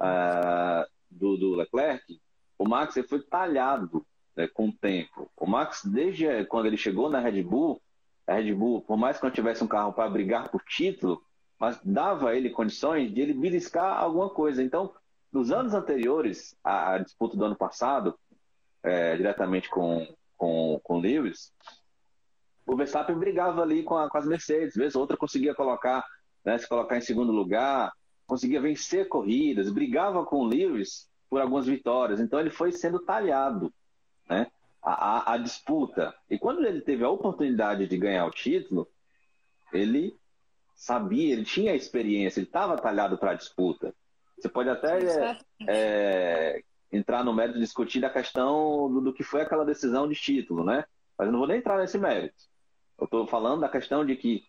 [0.00, 2.20] uh, do, do Leclerc,
[2.58, 5.30] o Max ele foi talhado né, com o tempo.
[5.36, 7.82] O Max, desde quando ele chegou na Red Bull,
[8.26, 11.22] a Red Bull, por mais que não tivesse um carro para brigar por título,
[11.58, 14.62] mas dava a ele condições de ele beliscar alguma coisa.
[14.62, 14.94] Então,
[15.30, 18.18] nos anos anteriores à disputa do ano passado,
[18.82, 20.06] é, diretamente com,
[20.36, 21.52] com, com Lewis,
[22.66, 26.04] o Verstappen brigava ali com, a, com as Mercedes, vez outra conseguia colocar,
[26.44, 27.92] né, se colocar em segundo lugar,
[28.26, 32.20] conseguia vencer corridas, brigava com o Lewis por algumas vitórias.
[32.20, 33.72] Então ele foi sendo talhado,
[34.28, 34.46] né?
[34.82, 36.12] A, a, a, disputa.
[36.28, 38.88] E quando ele teve a oportunidade de ganhar o título,
[39.72, 40.16] ele
[40.74, 43.94] sabia, ele tinha a experiência, ele estava talhado para a disputa.
[44.36, 44.98] Você pode até
[45.68, 46.62] é,
[46.92, 50.84] entrar no mérito discutir a questão do, do, que foi aquela decisão de título, né?
[51.16, 52.34] Mas eu não vou nem entrar nesse mérito.
[52.98, 54.44] Eu estou falando da questão de que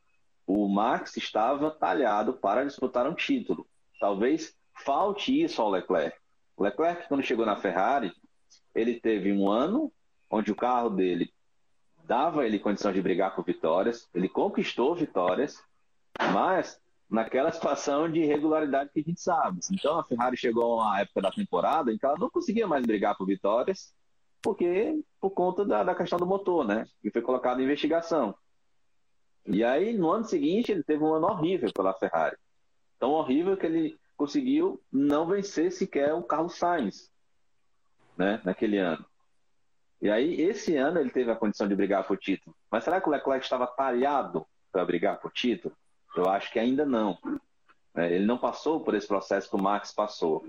[0.45, 3.65] o Max estava talhado para disputar um título.
[3.99, 6.17] Talvez falte isso ao Leclerc.
[6.57, 8.13] O Leclerc, quando chegou na Ferrari,
[8.75, 9.91] ele teve um ano
[10.29, 11.33] onde o carro dele
[12.03, 15.63] dava ele condição de brigar por vitórias, ele conquistou vitórias,
[16.33, 16.81] mas
[17.13, 19.59] naquela situação de irregularidade que a gente sabe.
[19.71, 22.83] Então a Ferrari chegou a uma época da temporada em que ela não conseguia mais
[22.83, 23.93] brigar por vitórias,
[24.41, 26.87] porque por conta da, da questão do motor, né?
[27.03, 28.33] Que foi colocado em investigação.
[29.45, 32.35] E aí, no ano seguinte, ele teve um ano horrível pela Ferrari.
[32.97, 37.11] Tão horrível que ele conseguiu não vencer sequer o Carlos Sainz,
[38.17, 38.41] né?
[38.43, 39.05] Naquele ano.
[40.01, 42.55] E aí, esse ano, ele teve a condição de brigar por título.
[42.71, 45.75] Mas será que o Leclerc estava talhado para brigar por título?
[46.15, 47.17] Eu acho que ainda não.
[47.95, 50.43] É, ele não passou por esse processo que o Max passou,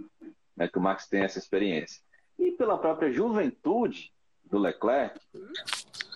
[0.56, 2.02] né, que o Max tem essa experiência.
[2.38, 4.12] E pela própria juventude
[4.44, 5.20] do Leclerc,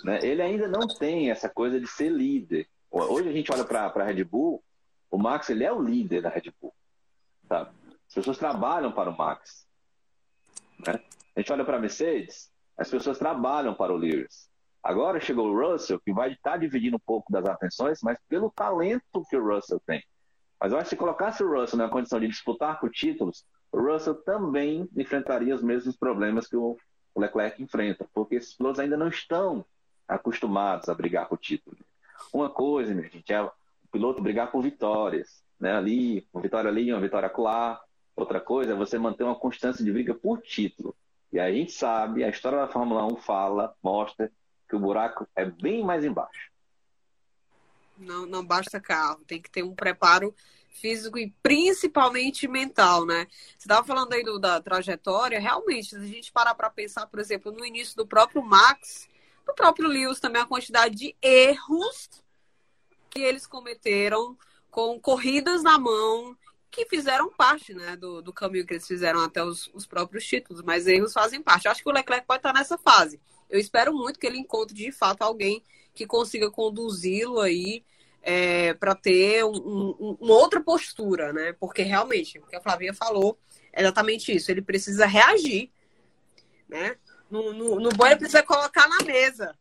[0.05, 2.67] né, ele ainda não tem essa coisa de ser líder.
[2.91, 4.63] Hoje a gente olha para a Red Bull,
[5.11, 6.75] o Max ele é o líder da Red Bull.
[7.47, 7.71] Sabe?
[8.09, 9.67] As pessoas trabalham para o Max.
[10.87, 11.01] Né?
[11.37, 14.49] A gente olha para a Mercedes, as pessoas trabalham para o Lewis.
[14.83, 19.25] Agora chegou o Russell, que vai estar dividindo um pouco das atenções, mas pelo talento
[19.29, 20.03] que o Russell tem.
[20.61, 23.81] Mas eu acho que se colocasse o Russell na condição de disputar por títulos, o
[23.81, 26.77] Russell também enfrentaria os mesmos problemas que o
[27.17, 29.65] Leclerc enfrenta, porque esses pilotos ainda não estão
[30.07, 31.77] acostumados a brigar por título.
[32.33, 33.51] Uma coisa, minha gente, é o
[33.93, 35.77] piloto brigar por vitórias, né?
[35.77, 37.81] Ali, uma vitória ali, uma vitória lá.
[38.17, 40.95] Outra coisa é você manter uma constância de briga por título.
[41.33, 44.33] E a gente sabe, a história da Fórmula 1 fala, mostra
[44.69, 46.51] que o buraco é bem mais embaixo.
[47.97, 50.35] Não, não basta carro, tem que ter um preparo
[50.71, 53.27] físico e principalmente mental, né?
[53.57, 57.19] Você estava falando aí do, da trajetória, realmente, se a gente parar para pensar, por
[57.19, 59.09] exemplo, no início do próprio Max,
[59.45, 62.23] do próprio Lewis também, a quantidade de erros
[63.11, 64.37] que eles cometeram
[64.71, 66.37] com corridas na mão,
[66.71, 70.63] que fizeram parte né, do, do caminho que eles fizeram até os, os próprios títulos,
[70.63, 71.65] mas erros fazem parte.
[71.65, 73.19] Eu acho que o Leclerc pode estar nessa fase.
[73.49, 75.63] Eu espero muito que ele encontre de fato alguém
[75.95, 77.85] que consiga conduzi-lo aí
[78.23, 81.55] é, para ter um, um, uma outra postura, né?
[81.59, 83.39] Porque realmente, o que a Flavinha falou
[83.73, 84.51] é exatamente isso.
[84.51, 85.71] Ele precisa reagir,
[86.69, 86.97] né?
[87.31, 89.57] No, no, no bom, ele precisa colocar na mesa.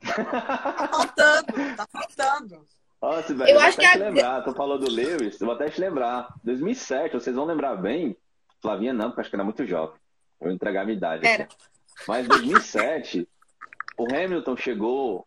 [0.00, 2.66] Tá faltando, tá faltando.
[3.00, 5.80] Nossa, velho, eu, acho que te lembrar, tu falou do Lewis, eu vou até te
[5.80, 6.34] lembrar.
[6.42, 8.16] 2007, vocês vão lembrar bem.
[8.60, 9.96] Flavinha não, porque acho que era muito jovem.
[10.40, 11.26] Eu vou entregar a minha idade.
[11.26, 11.48] Era.
[12.06, 13.28] Mas 2007,
[13.96, 15.26] o Hamilton chegou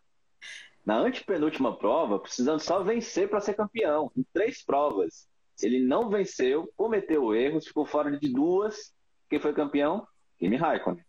[0.84, 5.28] na antepenúltima prova, precisando só vencer para ser campeão, em três provas.
[5.62, 8.92] Ele não venceu, cometeu erros, ficou fora de duas.
[9.28, 10.06] Quem foi campeão?
[10.38, 11.04] Kimi Raikkonen.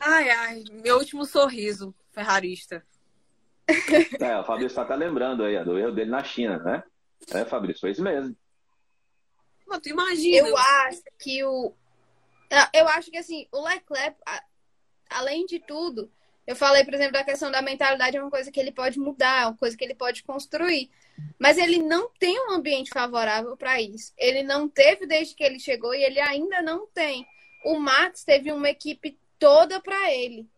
[0.00, 2.84] Ai, ai, meu último sorriso, ferrarista.
[4.20, 6.82] É, o Fabrício está até lembrando aí do erro dele na China, né?
[7.30, 8.36] É, Fabrício, foi isso mesmo.
[9.66, 10.48] Mas tu imagina.
[10.48, 11.72] Eu acho que o.
[12.74, 14.16] Eu acho que assim, o Leclerc,
[15.14, 16.10] além de tudo,
[16.46, 19.42] eu falei, por exemplo, da questão da mentalidade, é uma coisa que ele pode mudar,
[19.42, 20.90] é uma coisa que ele pode construir.
[21.38, 24.12] Mas ele não tem um ambiente favorável para isso.
[24.18, 27.26] Ele não teve desde que ele chegou e ele ainda não tem.
[27.64, 30.48] O Max teve uma equipe toda para ele.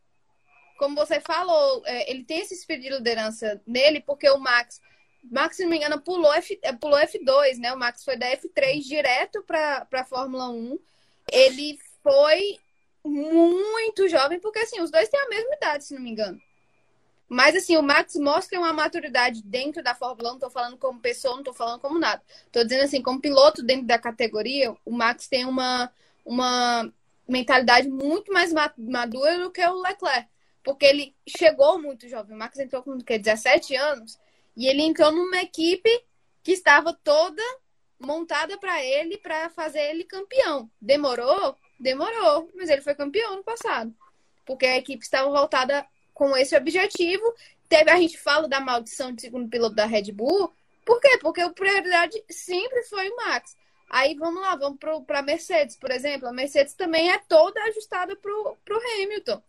[0.78, 4.80] Como você falou, é, ele tem esse espírito de liderança nele, porque o Max,
[5.22, 7.72] Max, se não me engano, pulou, F, é, pulou F2, né?
[7.72, 10.78] O Max foi da F3 direto para a Fórmula 1.
[11.30, 12.58] Ele foi
[13.04, 16.40] muito jovem, porque assim, os dois têm a mesma idade, se não me engano.
[17.28, 21.00] Mas assim, o Max mostra uma maturidade dentro da Fórmula 1, não tô falando como
[21.00, 22.22] pessoa, não tô falando como nada.
[22.52, 25.90] Tô dizendo assim, como piloto dentro da categoria, o Max tem uma,
[26.24, 26.92] uma
[27.26, 30.28] mentalidade muito mais madura do que o Leclerc.
[30.62, 32.34] Porque ele chegou muito jovem.
[32.34, 34.18] O Max entrou com que, 17 anos
[34.56, 35.90] e ele entrou numa equipe
[36.42, 37.42] que estava toda
[37.98, 40.70] montada para ele, para fazer ele campeão.
[40.80, 41.56] Demorou?
[41.84, 43.94] Demorou, mas ele foi campeão no passado.
[44.46, 47.22] Porque a equipe estava voltada com esse objetivo.
[47.68, 50.50] Teve, a gente fala da maldição de segundo piloto da Red Bull.
[50.82, 51.18] Por quê?
[51.20, 53.54] Porque a prioridade sempre foi o Max.
[53.90, 56.26] Aí vamos lá, vamos para a Mercedes, por exemplo.
[56.26, 58.56] A Mercedes também é toda ajustada para o
[59.02, 59.42] Hamilton.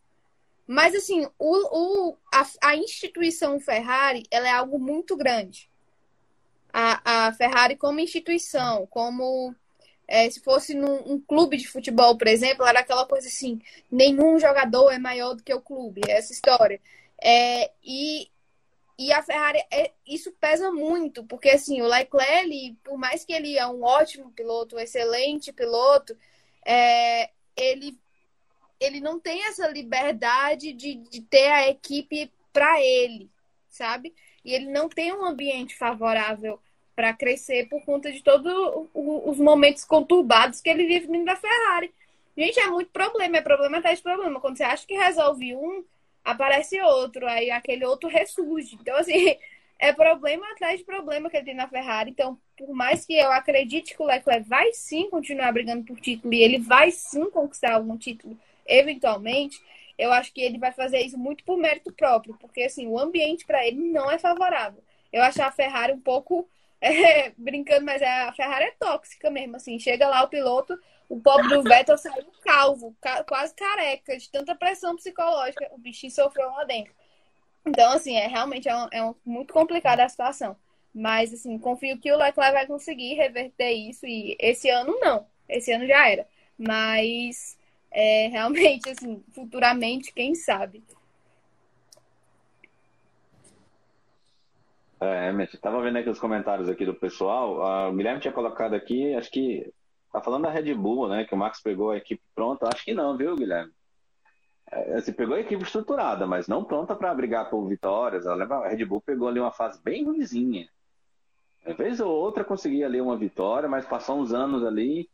[0.67, 5.69] Mas assim, o, o, a, a instituição Ferrari ela é algo muito grande.
[6.73, 9.55] A, a Ferrari como instituição, como
[10.07, 14.39] é, se fosse num um clube de futebol, por exemplo, era aquela coisa assim: nenhum
[14.39, 16.79] jogador é maior do que o clube, é essa história.
[17.21, 18.29] É, e,
[18.97, 23.57] e a Ferrari, é, isso pesa muito, porque assim, o Leclerc, por mais que ele
[23.57, 26.15] é um ótimo piloto, um excelente piloto,
[26.65, 27.97] é, ele,
[28.79, 33.29] ele não tem essa liberdade de, de ter a equipe para ele,
[33.69, 34.13] sabe?
[34.43, 36.59] E ele não tem um ambiente favorável
[36.95, 38.51] para crescer por conta de todos
[38.93, 41.93] os momentos conturbados que ele vive dentro da Ferrari.
[42.37, 44.39] Gente, é muito problema, é problema atrás de problema.
[44.39, 45.83] Quando você acha que resolve um,
[46.23, 48.77] aparece outro, aí aquele outro ressurge.
[48.79, 49.37] Então, assim,
[49.79, 52.11] é problema atrás de problema que ele tem na Ferrari.
[52.11, 56.33] Então, por mais que eu acredite que o Leclerc vai sim continuar brigando por título
[56.33, 59.61] e ele vai sim conquistar algum título eventualmente,
[59.97, 63.45] eu acho que ele vai fazer isso muito por mérito próprio, porque assim, o ambiente
[63.45, 64.83] para ele não é favorável.
[65.11, 66.47] Eu acho a Ferrari um pouco
[66.81, 69.79] é, brincando, mas a Ferrari é tóxica mesmo, assim.
[69.79, 70.77] Chega lá o piloto,
[71.09, 75.69] o pobre do Vettel saiu calvo, ca quase careca, de tanta pressão psicológica.
[75.71, 76.93] O bichinho sofreu lá dentro.
[77.65, 80.55] Então, assim, é realmente é, um, é um, muito complicada a situação.
[80.93, 84.05] Mas, assim, confio que o Leclerc vai conseguir reverter isso.
[84.05, 85.27] E esse ano, não.
[85.49, 86.27] Esse ano já era.
[86.57, 87.57] Mas,
[87.91, 90.83] é, realmente, assim, futuramente, quem sabe.
[95.05, 97.61] É, tava vendo aqui os comentários aqui do pessoal.
[97.61, 99.71] Ah, o Guilherme tinha colocado aqui, acho que
[100.11, 101.25] tá falando da Red Bull, né?
[101.25, 102.67] Que o Max pegou a equipe pronta.
[102.67, 103.71] Acho que não, viu, Guilherme?
[104.71, 108.25] É, você pegou a equipe estruturada, mas não pronta para brigar por vitórias.
[108.25, 110.67] A Red Bull pegou ali uma fase bem ruimzinha.
[111.65, 115.09] Uma vez ou outra conseguia ali uma vitória, mas passou uns anos ali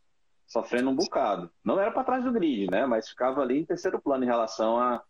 [0.45, 1.49] sofrendo um bocado.
[1.63, 2.85] Não era para trás do grid, né?
[2.85, 5.01] Mas ficava ali em terceiro plano em relação a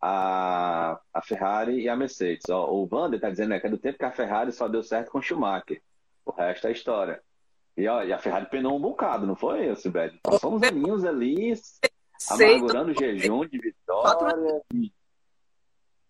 [0.00, 2.48] a, a Ferrari e a Mercedes.
[2.48, 4.82] Ó, o Vander está dizendo né, que é do tempo que a Ferrari só deu
[4.82, 5.82] certo com o Schumacher.
[6.24, 7.22] O resto é história.
[7.76, 10.18] E, ó, e a Ferrari penou um bocado, não foi, Sibeli?
[10.22, 11.54] Passou uns aninhos ali,
[12.30, 14.62] amargurando o jejum de vitória.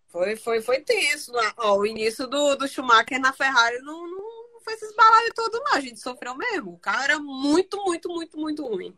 [0.07, 1.31] Foi, foi, foi tenso.
[1.33, 1.51] né?
[1.57, 5.59] Ó, o início do, do Schumacher na Ferrari não, não, não foi esses balaio todo,
[5.59, 5.73] não.
[5.73, 6.73] A gente sofreu mesmo.
[6.73, 8.95] O carro era muito, muito, muito, muito ruim.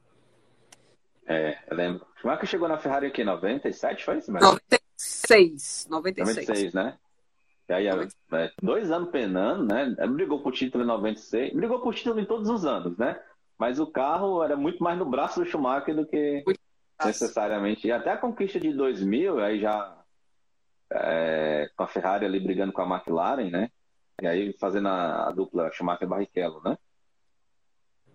[1.28, 2.06] É, eu lembro.
[2.18, 4.46] Schumacher chegou na Ferrari aqui em 97, foi isso, Sibeli?
[4.46, 5.88] 96.
[5.90, 6.38] 96.
[6.38, 6.98] 96, né?
[7.70, 9.96] E aí, é, dois anos penando, né?
[10.08, 11.54] Brigou por título em 96.
[11.54, 13.20] Brigou por título em todos os anos, né?
[13.60, 16.44] Mas o carro era muito mais no braço do Schumacher do que
[17.06, 17.88] necessariamente.
[17.88, 19.98] E até a conquista de 2000, aí já
[20.90, 23.70] é, com a Ferrari ali brigando com a McLaren, né?
[24.22, 26.78] E aí fazendo a, a dupla Schumacher-Barrichello, né?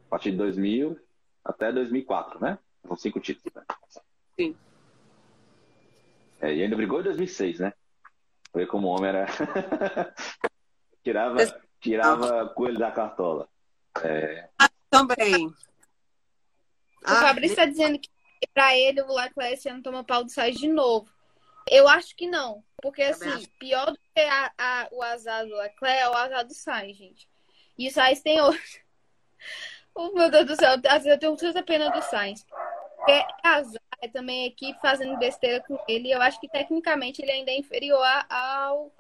[0.07, 0.99] A partir de 2000
[1.45, 2.59] até 2004, né?
[2.87, 3.63] São cinco títulos, né?
[4.39, 4.57] Sim.
[6.41, 7.73] É, e ainda brigou em 2006, né?
[8.53, 9.27] Foi como o homem era.
[11.03, 13.49] tirava, tirava coelho da cartola.
[14.03, 14.49] É,
[14.91, 15.47] Também.
[15.47, 15.53] O
[17.05, 18.09] Ah, Fabrício está dizendo que
[18.53, 21.09] pra ele o Leclerc esse ano toma pau do Sainz de novo.
[21.71, 22.63] Eu acho que não.
[22.83, 26.53] Porque, assim, pior do que a- a- o azar do Leclerc é o azar do
[26.53, 27.29] Sainz, gente.
[27.79, 28.61] E o Sainz tem outro.
[29.97, 32.45] Oh, meu Deus do céu, às vezes eu tenho tanta pena do Sainz.
[33.05, 36.11] Porque é azar, é também a equipe fazendo besteira com ele.
[36.11, 38.91] Eu acho que, tecnicamente, ele ainda é inferior ao,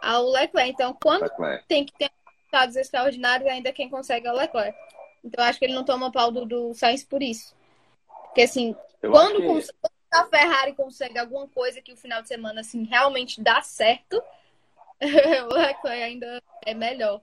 [0.00, 0.70] ao Leclerc.
[0.70, 1.64] Então, quando Leclerc.
[1.68, 4.78] tem que ter resultados extraordinários, ainda quem consegue é o Leclerc.
[5.22, 7.54] Então, eu acho que ele não toma pau do, do Sainz por isso.
[8.26, 9.92] Porque, assim, Eu quando, que- cons- quando
[10.24, 14.22] a Ferrari consegue alguma coisa que o final de semana assim realmente dá certo,
[15.00, 17.20] o Leclerc ainda é melhor.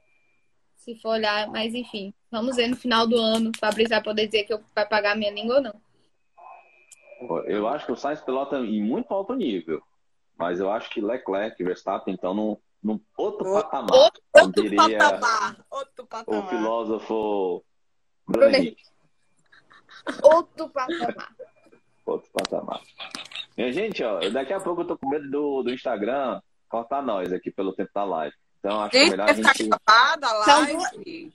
[0.76, 3.52] Se for olhar, mas enfim, vamos ver no final do ano.
[3.56, 5.82] O Fabrício vai poder dizer que eu vai pagar minha língua ou não.
[7.46, 9.82] Eu acho que o Sainz pilota em muito alto nível.
[10.38, 13.92] Mas eu acho que Leclerc e Verstappen estão num, num outro Outro- patamar.
[13.94, 15.66] outro- Outro diria patamar.
[15.70, 16.50] Outro o patamar.
[16.50, 17.64] filósofo
[18.28, 18.84] Bruno Bruno Henrique.
[20.24, 21.36] Outro patamar.
[22.06, 22.82] Outro patamar.
[23.56, 27.32] Minha gente, ó, daqui a pouco eu tô com medo do, do Instagram cortar nós
[27.32, 28.36] aqui pelo tempo da live.
[28.60, 29.48] Então acho que é melhor a gente.
[29.74, 31.34] acabada a live.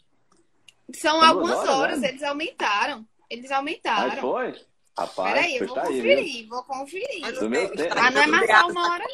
[0.95, 2.09] São São algumas horas, horas, né?
[2.09, 3.07] eles aumentaram.
[3.30, 4.16] Eles Aí aumentaram.
[4.20, 4.55] foi?
[4.99, 7.21] Rapaz, Peraí, eu vou tá aí, conferir, vou conferir.
[7.21, 7.95] Mas Do meu tempo.
[7.97, 9.05] Ah, não é mais uma hora,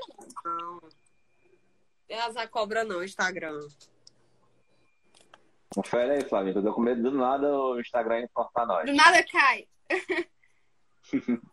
[0.45, 0.53] não.
[0.53, 0.81] Não.
[2.07, 3.59] Tem azar cobra não, Instagram.
[5.75, 6.55] Confere aí, Flávio.
[6.55, 8.87] Eu tô com medo do nada o Instagram cortar nós.
[8.87, 9.67] Do nada cai.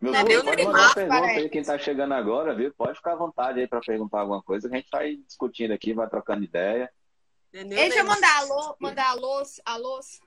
[0.00, 1.38] Meu é Deus, nem o pode mandar pergunta parece.
[1.40, 2.72] aí, quem tá chegando agora, viu?
[2.72, 5.92] Pode ficar à vontade aí pra perguntar alguma coisa, que a gente vai discutindo aqui,
[5.92, 6.88] vai trocando ideia.
[7.50, 10.20] Deixa eu mandar alô, mandar alôs, alôs.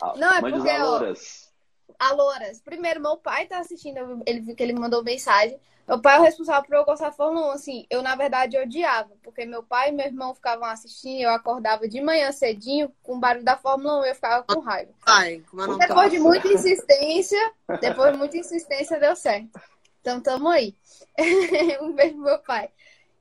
[0.00, 1.47] Ah, Não, é mande os porque, alouras.
[1.98, 2.60] Aloras.
[2.60, 5.58] Primeiro, meu pai tá assistindo, ele viu que ele me mandou mensagem.
[5.88, 7.50] Meu pai é o responsável por eu gostar da Fórmula 1.
[7.52, 11.88] Assim, eu, na verdade, odiava, porque meu pai e meu irmão ficavam assistindo, eu acordava
[11.88, 14.92] de manhã cedinho com o barulho da Fórmula 1 e eu ficava com raiva.
[15.78, 16.28] Depois de dela?
[16.28, 19.48] muita insistência, depois de muita insistência, deu certo.
[20.02, 20.74] Então, tamo aí.
[21.80, 22.68] um beijo pro meu pai.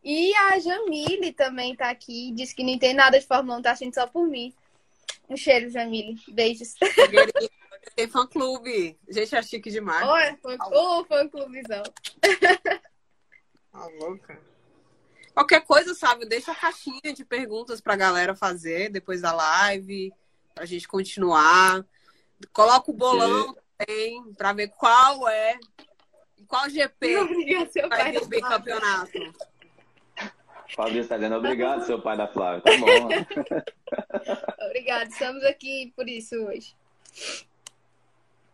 [0.03, 3.71] E a Jamile também tá aqui, disse que não entende nada de Fórmula 1, tá
[3.71, 4.53] assistindo só por mim.
[5.29, 6.17] Um cheiro, Jamile.
[6.27, 6.75] Beijos.
[7.95, 8.97] Tem fã clube.
[9.07, 10.07] Gente, é chique demais.
[10.07, 11.83] Olha, foi oh, fã clubezão.
[13.71, 14.39] Tá louca.
[15.33, 16.25] Qualquer coisa, sabe?
[16.25, 20.11] Deixa a caixinha de perguntas pra galera fazer depois da live,
[20.55, 21.85] pra gente continuar.
[22.51, 25.59] Coloca o bolão também, pra ver qual é,
[26.47, 27.15] qual GP
[27.87, 29.19] vai ter o bicampeonato.
[30.75, 32.61] Fabrício tá dizendo obrigado, seu pai da Flávia.
[32.61, 33.09] Tá bom.
[34.67, 36.75] Obrigada, estamos aqui por isso hoje.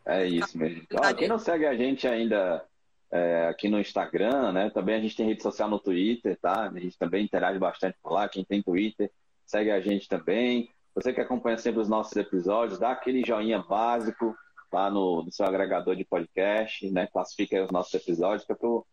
[0.06, 0.84] É isso mesmo.
[0.94, 2.66] Ó, quem não segue a gente ainda
[3.12, 4.70] é, aqui no Instagram, né?
[4.70, 6.70] Também a gente tem rede social no Twitter, tá?
[6.70, 8.28] A gente também interage bastante por lá.
[8.28, 9.12] Quem tem Twitter,
[9.46, 10.70] segue a gente também.
[10.96, 14.36] Você que acompanha sempre os nossos episódios, dá aquele joinha básico
[14.72, 17.08] lá no, no seu agregador de podcast, né?
[17.08, 18.86] Classifica aí os nossos episódios, que é pro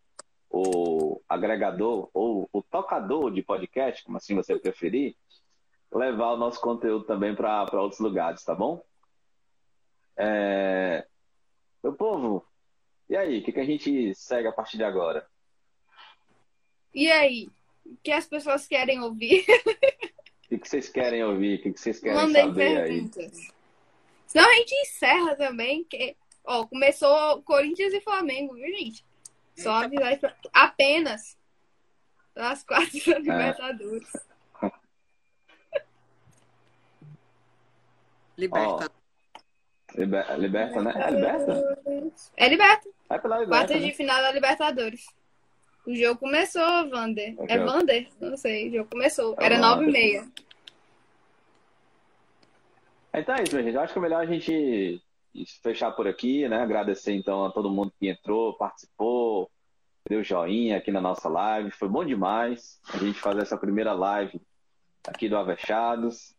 [0.53, 5.15] o agregador ou o tocador de podcast, como assim você preferir,
[5.93, 8.83] levar o nosso conteúdo também para outros lugares, tá bom?
[10.23, 11.07] É...
[11.83, 12.47] Meu povo,
[13.09, 13.41] e aí?
[13.41, 15.27] O que, que a gente segue a partir de agora?
[16.95, 17.49] E aí?
[17.87, 19.47] O que as pessoas querem ouvir?
[19.49, 21.59] O que, que vocês querem ouvir?
[21.59, 22.89] O que, que vocês querem Mandem saber aí?
[22.89, 23.49] perguntas.
[24.27, 25.85] Senão a gente encerra também.
[25.85, 26.17] Que...
[26.45, 29.05] Ó, começou Corinthians e Flamengo, viu, gente?
[29.57, 31.39] Só avisar isso pra- apenas
[32.35, 34.13] nas quartas da Libertadores.
[38.37, 39.00] Liberta.
[39.97, 40.93] Liber- Liberta, né?
[40.97, 41.79] É Liberta?
[42.37, 42.89] É liberta.
[43.09, 43.57] Vai pela Liberta.
[43.67, 43.89] Quartas Né?
[43.89, 45.07] de final da Libertadores.
[45.87, 47.35] O jogo começou, Vander.
[47.49, 48.09] É Vander?
[48.21, 48.69] Não sei.
[48.69, 49.35] O jogo começou.
[49.39, 50.25] É Era nove e meia.
[53.13, 53.75] É Então é isso, gente.
[53.75, 55.03] Eu acho que é melhor a gente
[55.63, 56.61] fechar por aqui, né?
[56.63, 59.51] Agradecer então a todo mundo que entrou, participou,
[60.09, 61.71] deu joinha aqui na nossa live.
[61.71, 64.41] Foi bom demais a gente fazer essa primeira live
[65.07, 66.35] aqui do Avechados.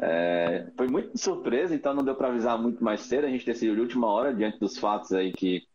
[0.00, 3.26] É, foi muito surpresa, então não deu para avisar muito mais cedo.
[3.26, 5.66] A gente decidiu de última hora, diante dos fatos aí que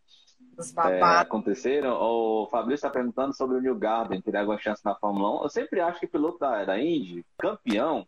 [0.85, 1.93] é, aconteceram.
[1.93, 5.43] O Fabrício está perguntando sobre o New Garden, teria alguma chance na Fórmula 1.
[5.43, 8.07] Eu sempre acho que piloto da, da Indy, campeão,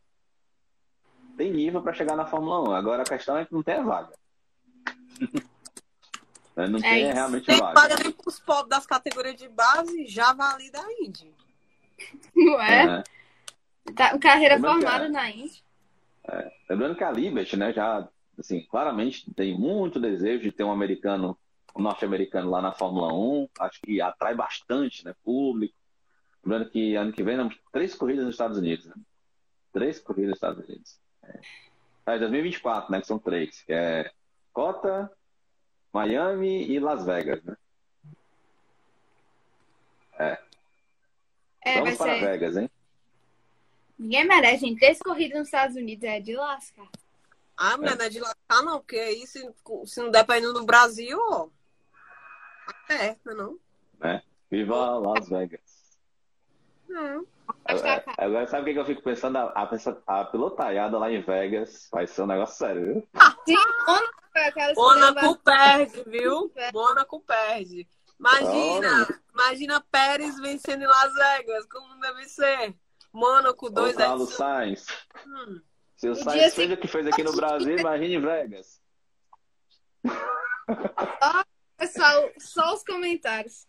[1.37, 2.73] tem nível para chegar na Fórmula 1.
[2.73, 4.13] Agora a questão é que não tem a vaga.
[6.55, 7.13] não é tem isso.
[7.13, 7.79] realmente tem vaga.
[7.79, 11.33] Vaga nem para os pobres das categorias de base, já valida a Indy.
[12.35, 13.03] Não é?
[13.87, 13.93] é.
[13.93, 15.63] Tá, carreira Lembrando formada é, na Indy.
[16.31, 18.07] É, lembrando que a Liberty, né, já,
[18.37, 21.37] assim, claramente tem muito desejo de ter um americano,
[21.75, 23.49] um norte-americano lá na Fórmula 1.
[23.59, 25.73] Acho que atrai bastante, né, público.
[26.43, 28.95] Lembrando que ano que vem temos três corridas nos Estados Unidos, né?
[29.73, 30.99] Três corridas nos Estados Unidos.
[32.05, 34.11] É, 2024, né, que são três, que é
[34.53, 35.11] Cota,
[35.93, 37.57] Miami e Las Vegas, né?
[40.17, 40.37] É.
[41.65, 42.25] é Vamos para ser...
[42.25, 42.69] Vegas, hein?
[43.99, 44.79] Ninguém merece, gente.
[44.79, 46.87] Três corridas nos Estados Unidos é de lascar.
[47.57, 47.95] Ah, mulher, é.
[47.97, 49.47] não é de lascar, não, porque aí se,
[49.85, 51.49] se não der pra ir no Brasil, ó.
[52.89, 53.59] É, não
[54.01, 54.21] é?
[54.49, 55.97] Viva Las Vegas.
[56.87, 57.25] Não.
[57.65, 59.37] Agora, agora, sabe o que eu fico pensando?
[59.37, 59.69] A,
[60.05, 63.07] a, a pilotaiada lá em Vegas vai ser um negócio sério, viu?
[63.45, 63.55] Sim,
[64.75, 66.51] Mônaco perde, viu?
[66.73, 67.87] Mônaco perde.
[68.19, 72.75] Imagina, imagina Pérez vencendo em Las Vegas, como deve ser.
[73.11, 74.85] Mônaco 2 o Carlos Sainz.
[75.25, 75.61] Hum.
[75.95, 78.81] Se o, o Sainz fez o que fez aqui no Brasil, imagine em Vegas.
[81.21, 81.45] Ah,
[81.77, 83.67] pessoal, só os comentários.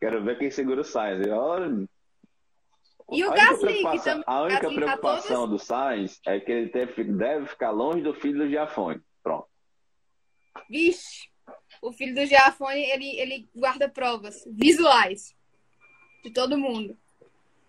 [0.00, 1.26] Quero ver quem segura o Sainz.
[1.28, 1.88] Olha,
[3.10, 4.24] e o Gasly, que também.
[4.26, 8.44] A única Gasly preocupação tá do Sainz é que ele deve ficar longe do filho
[8.44, 9.00] do Giafone.
[9.22, 9.48] Pronto.
[10.68, 11.30] Vixe,
[11.80, 15.34] o filho do Giafone, ele, ele guarda provas visuais
[16.22, 16.98] de todo mundo.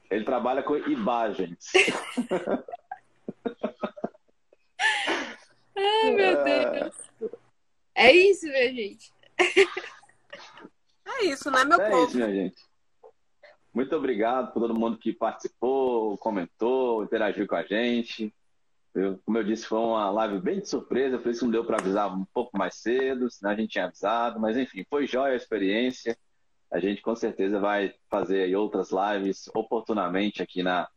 [0.10, 1.72] Ele trabalha com imagens.
[5.76, 6.96] Ai, meu Deus.
[7.96, 9.14] É isso, minha gente.
[11.06, 12.02] É isso, né, meu é povo?
[12.02, 12.70] É isso, minha gente.
[13.74, 18.34] Muito obrigado por todo mundo que participou, comentou, interagiu com a gente.
[18.96, 21.78] Eu, como eu disse, foi uma live bem de surpresa, por isso não deu para
[21.78, 25.38] avisar um pouco mais cedo, senão a gente tinha avisado, mas enfim, foi jóia a
[25.38, 26.18] experiência
[26.72, 30.88] a gente com certeza vai fazer aí outras lives oportunamente aqui na,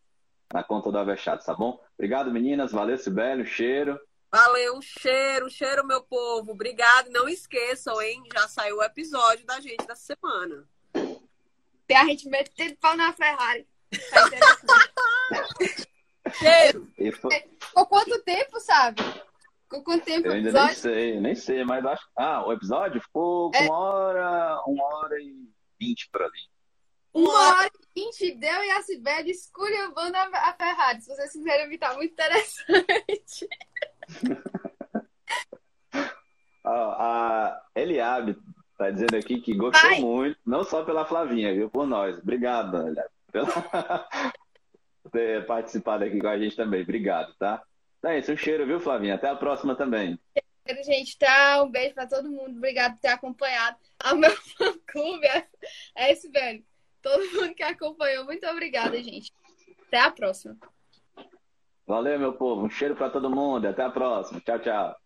[0.53, 1.81] na conta do Avechados, tá bom?
[1.95, 2.73] Obrigado, meninas.
[2.73, 3.47] Valeu, Sibélio.
[3.47, 3.99] Cheiro.
[4.31, 6.53] Valeu, cheiro, cheiro, meu povo.
[6.53, 7.11] Obrigado.
[7.11, 8.23] Não esqueçam, hein?
[8.33, 10.67] Já saiu o episódio da gente da semana.
[11.87, 13.67] Tem a gente metendo pau na Ferrari.
[16.35, 16.89] cheiro.
[16.97, 19.03] Ficou quanto tempo, sabe?
[19.65, 22.09] Ficou quanto tempo Eu ainda nem sei, nem sei, mas acho.
[22.17, 23.65] Ah, o episódio ficou é...
[23.65, 26.49] uma hora, uma hora e 20 por ali.
[27.13, 31.03] Uma hora e 20 deu e a Sibeli esculhambando a, a Ferrari.
[31.03, 33.49] Se vocês quiserem ouvir, tá muito interessante.
[36.65, 38.39] a Eliabe
[38.79, 40.01] tá dizendo aqui que gostou Vai.
[40.01, 41.69] muito, não só pela Flavinha, viu?
[41.69, 42.17] Por nós.
[42.19, 43.49] Obrigado, Eliabe, pela...
[45.13, 46.83] ter participado aqui com a gente também.
[46.83, 47.63] Obrigado, tá?
[48.05, 49.17] É isso, um cheiro, viu, Flavinha?
[49.17, 50.19] Até a próxima também.
[50.85, 51.63] Gente, tá?
[51.63, 52.57] Um beijo pra todo mundo.
[52.57, 53.77] Obrigado por ter acompanhado.
[54.03, 55.47] Ao meu fã-clube é,
[55.97, 56.65] é esse, velho.
[57.01, 59.33] Todo mundo que acompanhou, muito obrigada, gente.
[59.87, 60.57] Até a próxima.
[61.87, 62.65] Valeu, meu povo.
[62.65, 63.67] Um cheiro para todo mundo.
[63.67, 64.41] Até a próxima.
[64.41, 65.02] Tchau, tchau.